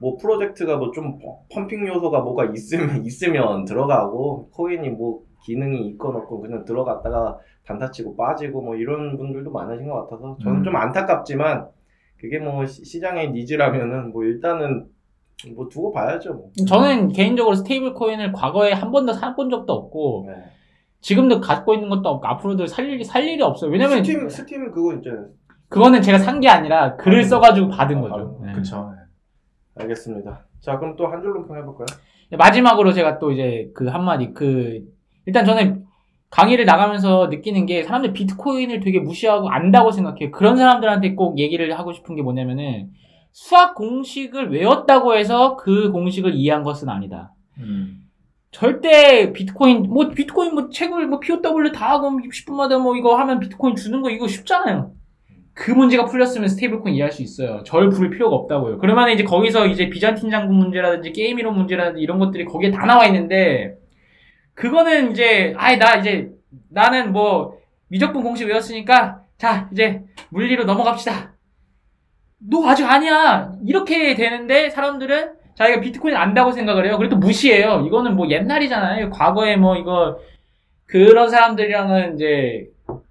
뭐 0.00 0.16
프로젝트가 0.16 0.76
뭐 0.76 0.90
좀 0.92 1.18
pumping 1.52 1.86
요소가 1.88 2.20
뭐가 2.20 2.44
있으면 2.54 3.04
있으면 3.06 3.64
들어가고 3.64 4.50
코인이 4.50 4.90
뭐 4.90 5.20
기능이 5.44 5.86
있건 5.88 6.16
없건 6.16 6.40
그냥 6.42 6.64
들어갔다가 6.64 7.38
단타 7.64 7.90
치고 7.90 8.16
빠지고 8.16 8.62
뭐 8.62 8.74
이런 8.76 9.16
분들도 9.16 9.50
많으신 9.50 9.88
것 9.88 10.02
같아서 10.04 10.36
저는 10.42 10.58
음. 10.60 10.64
좀 10.64 10.76
안타깝지만 10.76 11.66
그게 12.18 12.38
뭐 12.38 12.64
시- 12.66 12.84
시장의 12.84 13.32
needs라면은 13.32 14.12
뭐 14.12 14.24
일단은 14.24 14.86
뭐 15.54 15.68
두고 15.68 15.92
봐야죠 15.92 16.34
뭐. 16.34 16.50
저는 16.66 17.08
개인적으로 17.10 17.54
스테이블 17.54 17.94
코인을 17.94 18.32
과거에 18.32 18.72
한 18.72 18.90
번도 18.90 19.12
사본 19.12 19.50
적도 19.50 19.72
없고 19.72 20.24
네. 20.28 20.34
지금도 21.00 21.40
갖고 21.40 21.74
있는 21.74 21.88
것도 21.88 22.08
없고 22.08 22.26
앞으로도 22.26 22.66
살 22.66 22.88
일이 22.90 23.04
살 23.04 23.22
일이 23.24 23.40
없어요. 23.42 23.70
왜냐면 23.70 24.02
스팀 24.02 24.28
스팀 24.28 24.72
그거 24.72 24.94
있잖아요. 24.94 25.26
그거는 25.68 26.02
제가 26.02 26.18
산 26.18 26.40
게 26.40 26.48
아니라 26.48 26.96
글을 26.96 27.24
써가지고 27.24 27.68
받은 27.68 28.00
거죠. 28.00 28.38
아, 28.42 28.46
네. 28.46 28.52
그쵸. 28.52 28.92
알겠습니다. 29.76 30.46
자 30.60 30.78
그럼 30.78 30.96
또 30.96 31.06
한줄 31.06 31.32
논평 31.32 31.56
해볼까요? 31.56 31.86
마지막으로 32.36 32.92
제가 32.92 33.18
또 33.18 33.32
이제 33.32 33.70
그 33.74 33.86
한마디 33.88 34.32
그 34.32 34.80
일단 35.26 35.44
저는 35.44 35.84
강의를 36.30 36.64
나가면서 36.66 37.28
느끼는 37.28 37.64
게 37.66 37.82
사람들 37.84 38.12
비트코인을 38.12 38.80
되게 38.80 39.00
무시하고 39.00 39.48
안다고 39.48 39.90
생각해요. 39.92 40.30
그런 40.30 40.56
사람들한테 40.56 41.14
꼭 41.14 41.38
얘기를 41.38 41.78
하고 41.78 41.92
싶은 41.92 42.16
게 42.16 42.22
뭐냐면은 42.22 42.90
수학 43.32 43.74
공식을 43.74 44.50
외웠다고 44.52 45.14
해서 45.14 45.56
그 45.56 45.90
공식을 45.92 46.34
이해한 46.34 46.62
것은 46.64 46.88
아니다. 46.88 47.32
음. 47.58 48.00
절대 48.50 49.32
비트코인 49.32 49.84
뭐 49.84 50.08
비트코인 50.08 50.54
뭐 50.54 50.68
책을 50.70 51.06
뭐 51.06 51.20
POW 51.20 51.72
다 51.72 51.90
하고 51.90 52.10
10분마다 52.10 52.80
뭐 52.82 52.96
이거 52.96 53.16
하면 53.16 53.38
비트코인 53.40 53.76
주는 53.76 54.02
거 54.02 54.10
이거 54.10 54.26
쉽잖아요. 54.26 54.92
그 55.58 55.72
문제가 55.72 56.04
풀렸으면 56.04 56.48
스테이블코인 56.48 56.94
이해할 56.94 57.10
수 57.10 57.20
있어요. 57.20 57.64
절 57.64 57.90
부를 57.90 58.10
필요가 58.10 58.36
없다고요. 58.36 58.78
그러면 58.78 59.10
이제 59.10 59.24
거기서 59.24 59.66
이제 59.66 59.90
비잔틴 59.90 60.30
장군 60.30 60.56
문제라든지 60.56 61.12
게임 61.12 61.38
이론 61.40 61.56
문제라든지 61.56 62.00
이런 62.00 62.20
것들이 62.20 62.44
거기에 62.44 62.70
다 62.70 62.86
나와 62.86 63.06
있는데 63.06 63.76
그거는 64.54 65.10
이제 65.10 65.54
아예 65.56 65.76
나 65.76 65.96
이제 65.96 66.30
나는 66.70 67.12
뭐 67.12 67.58
미적분 67.88 68.22
공식 68.22 68.46
외웠으니까 68.46 69.22
자 69.36 69.68
이제 69.72 70.04
물리로 70.30 70.62
넘어갑시다. 70.62 71.34
너 72.48 72.68
아직 72.68 72.84
아니야. 72.84 73.52
이렇게 73.66 74.14
되는데 74.14 74.70
사람들은 74.70 75.32
자기가 75.56 75.80
비트코인 75.80 76.14
안다고 76.14 76.52
생각을 76.52 76.86
해요. 76.86 76.96
그래도 76.98 77.16
무시해요. 77.16 77.82
이거는 77.84 78.14
뭐 78.14 78.30
옛날이잖아요. 78.30 79.10
과거에 79.10 79.56
뭐 79.56 79.76
이거 79.76 80.20
그런 80.86 81.28
사람들이랑은 81.30 82.14
이제 82.14 82.68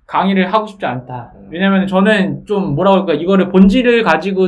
강의를 0.07 0.51
하고 0.53 0.65
싶지 0.65 0.85
않다. 0.85 1.33
왜냐면 1.49 1.85
저는 1.87 2.45
좀 2.45 2.73
뭐라고 2.75 2.97
할까 2.99 3.13
이거를 3.13 3.49
본질을 3.49 4.03
가지고 4.03 4.47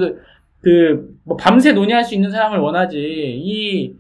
그 0.62 1.20
뭐 1.30 1.38
밤새 1.38 1.72
논의할 1.74 2.04
수 2.04 2.16
있는 2.16 2.32
사람을 2.32 2.58
원하지. 2.58 2.98
이 3.00 3.94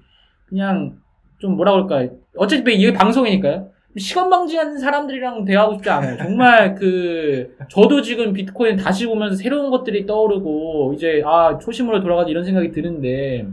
그냥 0.48 0.96
좀 1.38 1.56
뭐라고 1.56 1.88
할까 1.88 2.12
어차피 2.36 2.76
이게 2.76 2.92
방송이니까요. 2.92 3.70
시건방지하는 3.96 4.78
사람들이랑 4.80 5.46
대화하고 5.46 5.76
싶지 5.76 5.90
않아요. 5.92 6.18
정말 6.18 6.74
그 6.74 7.56
저도 7.70 8.02
지금 8.02 8.34
비트코인 8.34 8.78
다시 8.78 9.06
보면서 9.06 9.36
새로운 9.36 9.70
것들이 9.70 10.08
떠오르고 10.08 10.94
이제 10.96 11.22
아 11.24 11.60
초심으로 11.60 12.02
돌아가자 12.02 12.30
이런 12.30 12.44
생각이 12.44 12.72
드는데 12.72 13.48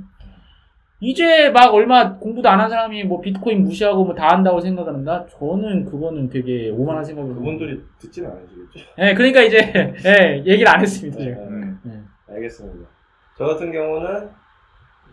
이제 1.01 1.51
막 1.51 1.75
얼마 1.75 2.17
공부도 2.17 2.49
안 2.49 2.59
한 2.61 2.71
사람이 2.71 3.05
뭐 3.05 3.21
비트코인 3.21 3.65
무시하고 3.65 4.05
뭐 4.05 4.15
다 4.15 4.29
한다고 4.29 4.61
생각을 4.61 4.95
한다? 4.95 5.27
저는 5.39 5.85
그거는 5.85 6.31
되게 6.31 6.71
오만한 6.71 7.05
생각이 7.05 7.29
그분들이 7.35 7.83
듣지는 7.99 8.31
않으시겠죠? 8.31 8.95
네, 8.97 9.15
그러니까 9.15 9.43
이제 9.43 9.59
네, 10.03 10.39
얘기를 10.47 10.67
안 10.69 10.81
했습니다. 10.81 11.19
제가. 11.19 11.41
음. 11.43 11.81
네. 11.83 12.03
알겠습니다. 12.31 12.89
저 13.37 13.45
같은 13.45 13.71
경우는 13.73 14.31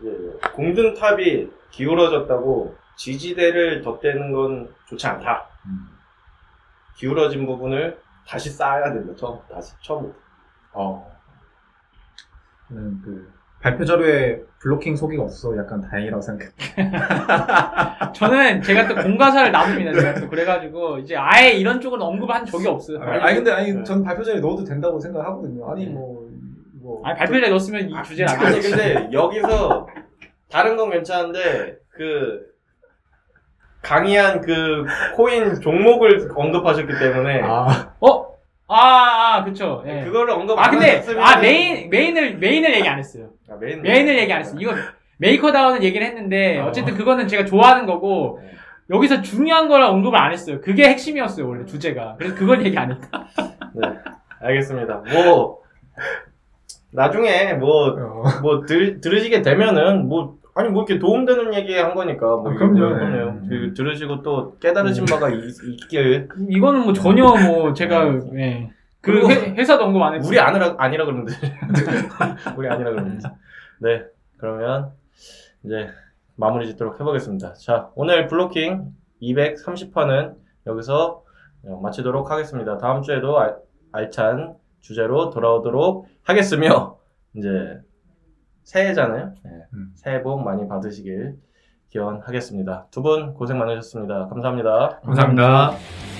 이제 0.00 0.10
공든탑이 0.54 1.48
기울어졌다고 1.70 2.74
지지대를 2.96 3.82
덧대는 3.82 4.32
건 4.32 4.68
좋지 4.88 5.06
않다. 5.06 5.46
음. 5.66 5.88
기울어진 6.96 7.44
부분을 7.44 7.98
다시 8.26 8.48
쌓아야 8.48 8.92
된다. 8.92 9.12
처음 9.16 9.38
다시 9.52 9.74
처음부터. 9.82 10.16
어. 10.72 11.12
저는 12.68 13.00
그 13.02 13.33
발표 13.64 13.82
자료에 13.86 14.40
블로킹 14.60 14.94
소개가 14.94 15.22
없어 15.22 15.56
약간 15.56 15.80
다행이라고 15.80 16.20
생각해. 16.20 16.52
저는 18.12 18.60
제가 18.60 18.86
또 18.88 18.94
공가사를 18.96 19.50
나눕니다. 19.50 19.92
제가 19.94 20.20
또 20.20 20.28
그래가지고 20.28 20.98
이제 20.98 21.16
아예 21.16 21.52
이런 21.52 21.80
쪽은 21.80 21.98
언급을 22.00 22.34
한 22.34 22.44
적이 22.44 22.68
없어요. 22.68 23.00
아 23.02 23.30
니 23.30 23.36
근데 23.36 23.50
아니 23.52 23.72
네. 23.72 23.82
전 23.82 24.04
발표 24.04 24.22
자료에 24.22 24.40
넣어도 24.42 24.64
된다고 24.64 25.00
생각하거든요. 25.00 25.66
아니 25.70 25.86
뭐 25.86 26.28
뭐. 26.82 27.00
아니 27.06 27.16
발표에 27.18 27.48
넣었으면 27.48 27.88
이 27.88 27.94
주제를 28.04 28.30
안 28.30 28.38
아니. 28.46 28.60
근데 28.60 29.08
여기서 29.10 29.88
다른 30.50 30.76
건 30.76 30.90
괜찮은데 30.90 31.78
그 31.88 32.42
강의한 33.80 34.42
그 34.42 34.84
코인 35.16 35.58
종목을 35.62 36.28
언급하셨기 36.36 36.92
때문에 36.98 37.40
아, 37.42 37.94
어? 38.00 38.26
아, 38.66 39.13
아, 39.34 39.44
그쵸. 39.44 39.82
예. 39.86 40.04
그거를 40.04 40.34
언급 40.34 40.58
아 40.58 40.64
안 40.64 40.70
근데 40.72 40.96
하셨으면 40.96 41.22
아 41.22 41.36
main 41.40 41.90
main을 41.90 42.38
main을 42.38 42.74
얘기 42.76 42.88
안 42.88 42.98
했어요. 42.98 43.30
아, 43.50 43.56
메인 43.60 43.82
main을 43.82 44.18
얘기 44.18 44.32
안 44.32 44.40
했어요. 44.40 44.56
이거 44.60 44.72
메이커다오는 45.18 45.82
얘기를 45.82 46.06
했는데 46.06 46.58
어. 46.60 46.66
어쨌든 46.66 46.94
그거는 46.94 47.28
제가 47.28 47.44
좋아하는 47.44 47.86
거고 47.86 48.40
네. 48.42 48.50
여기서 48.90 49.22
중요한 49.22 49.68
거를 49.68 49.84
언급을 49.86 50.18
안 50.18 50.32
했어요. 50.32 50.60
그게 50.60 50.88
핵심이었어요 50.88 51.48
원래 51.48 51.64
주제가. 51.64 52.16
그래서 52.18 52.34
그건 52.34 52.64
얘기 52.64 52.76
안 52.76 52.92
했다. 52.92 53.26
네, 53.74 53.88
알겠습니다. 54.40 55.02
뭐 55.12 55.62
나중에 56.92 57.54
뭐 57.54 57.88
어. 57.88 58.22
뭐 58.42 58.64
들, 58.66 59.00
들으시게 59.00 59.42
되면은 59.42 60.06
뭐 60.08 60.36
아니 60.54 60.68
뭐 60.68 60.84
이렇게 60.84 60.98
도움되는 61.00 61.54
얘기 61.54 61.74
한 61.76 61.94
거니까 61.94 62.26
뭐 62.36 62.50
아, 62.50 62.54
그럼요. 62.54 62.74
그럼요. 62.74 63.30
음. 63.30 63.46
그 63.48 63.74
들으시고 63.74 64.22
또 64.22 64.56
깨달으신 64.60 65.04
바가 65.04 65.28
있, 65.30 65.34
있길 65.82 66.28
이거는 66.48 66.82
뭐 66.84 66.92
전혀 66.92 67.24
뭐 67.46 67.72
제가 67.74 68.06
예. 68.36 68.70
그 69.04 69.28
회, 69.30 69.54
회사도 69.54 69.84
언급 69.84 70.02
안 70.02 70.14
했고 70.14 70.26
우리 70.28 70.38
아니라 70.40 70.74
아니라 70.78 71.04
그러면 71.04 71.26
돼. 71.26 71.32
우리 72.56 72.68
아니라 72.68 72.90
그러면 72.90 73.18
돼. 73.18 73.28
네 73.80 74.04
그러면 74.38 74.92
이제 75.64 75.88
마무리 76.36 76.66
짓도록 76.66 76.98
해보겠습니다. 77.00 77.54
자 77.54 77.90
오늘 77.94 78.26
블로킹 78.26 78.92
230화는 79.22 80.34
여기서 80.66 81.22
어, 81.66 81.80
마치도록 81.82 82.30
하겠습니다. 82.30 82.78
다음 82.78 83.02
주에도 83.02 83.38
알, 83.38 83.56
알찬 83.92 84.54
주제로 84.80 85.30
돌아오도록 85.30 86.06
하겠으며 86.24 86.98
이제 87.36 87.80
새해잖아요. 88.64 89.32
네, 89.44 89.50
음. 89.74 89.92
새해 89.94 90.22
복 90.22 90.42
많이 90.42 90.66
받으시길 90.68 91.36
기원하겠습니다. 91.90 92.88
두 92.90 93.02
분 93.02 93.34
고생 93.34 93.58
많으셨습니다. 93.58 94.28
감사합니다. 94.28 95.00
감사합니다. 95.04 96.13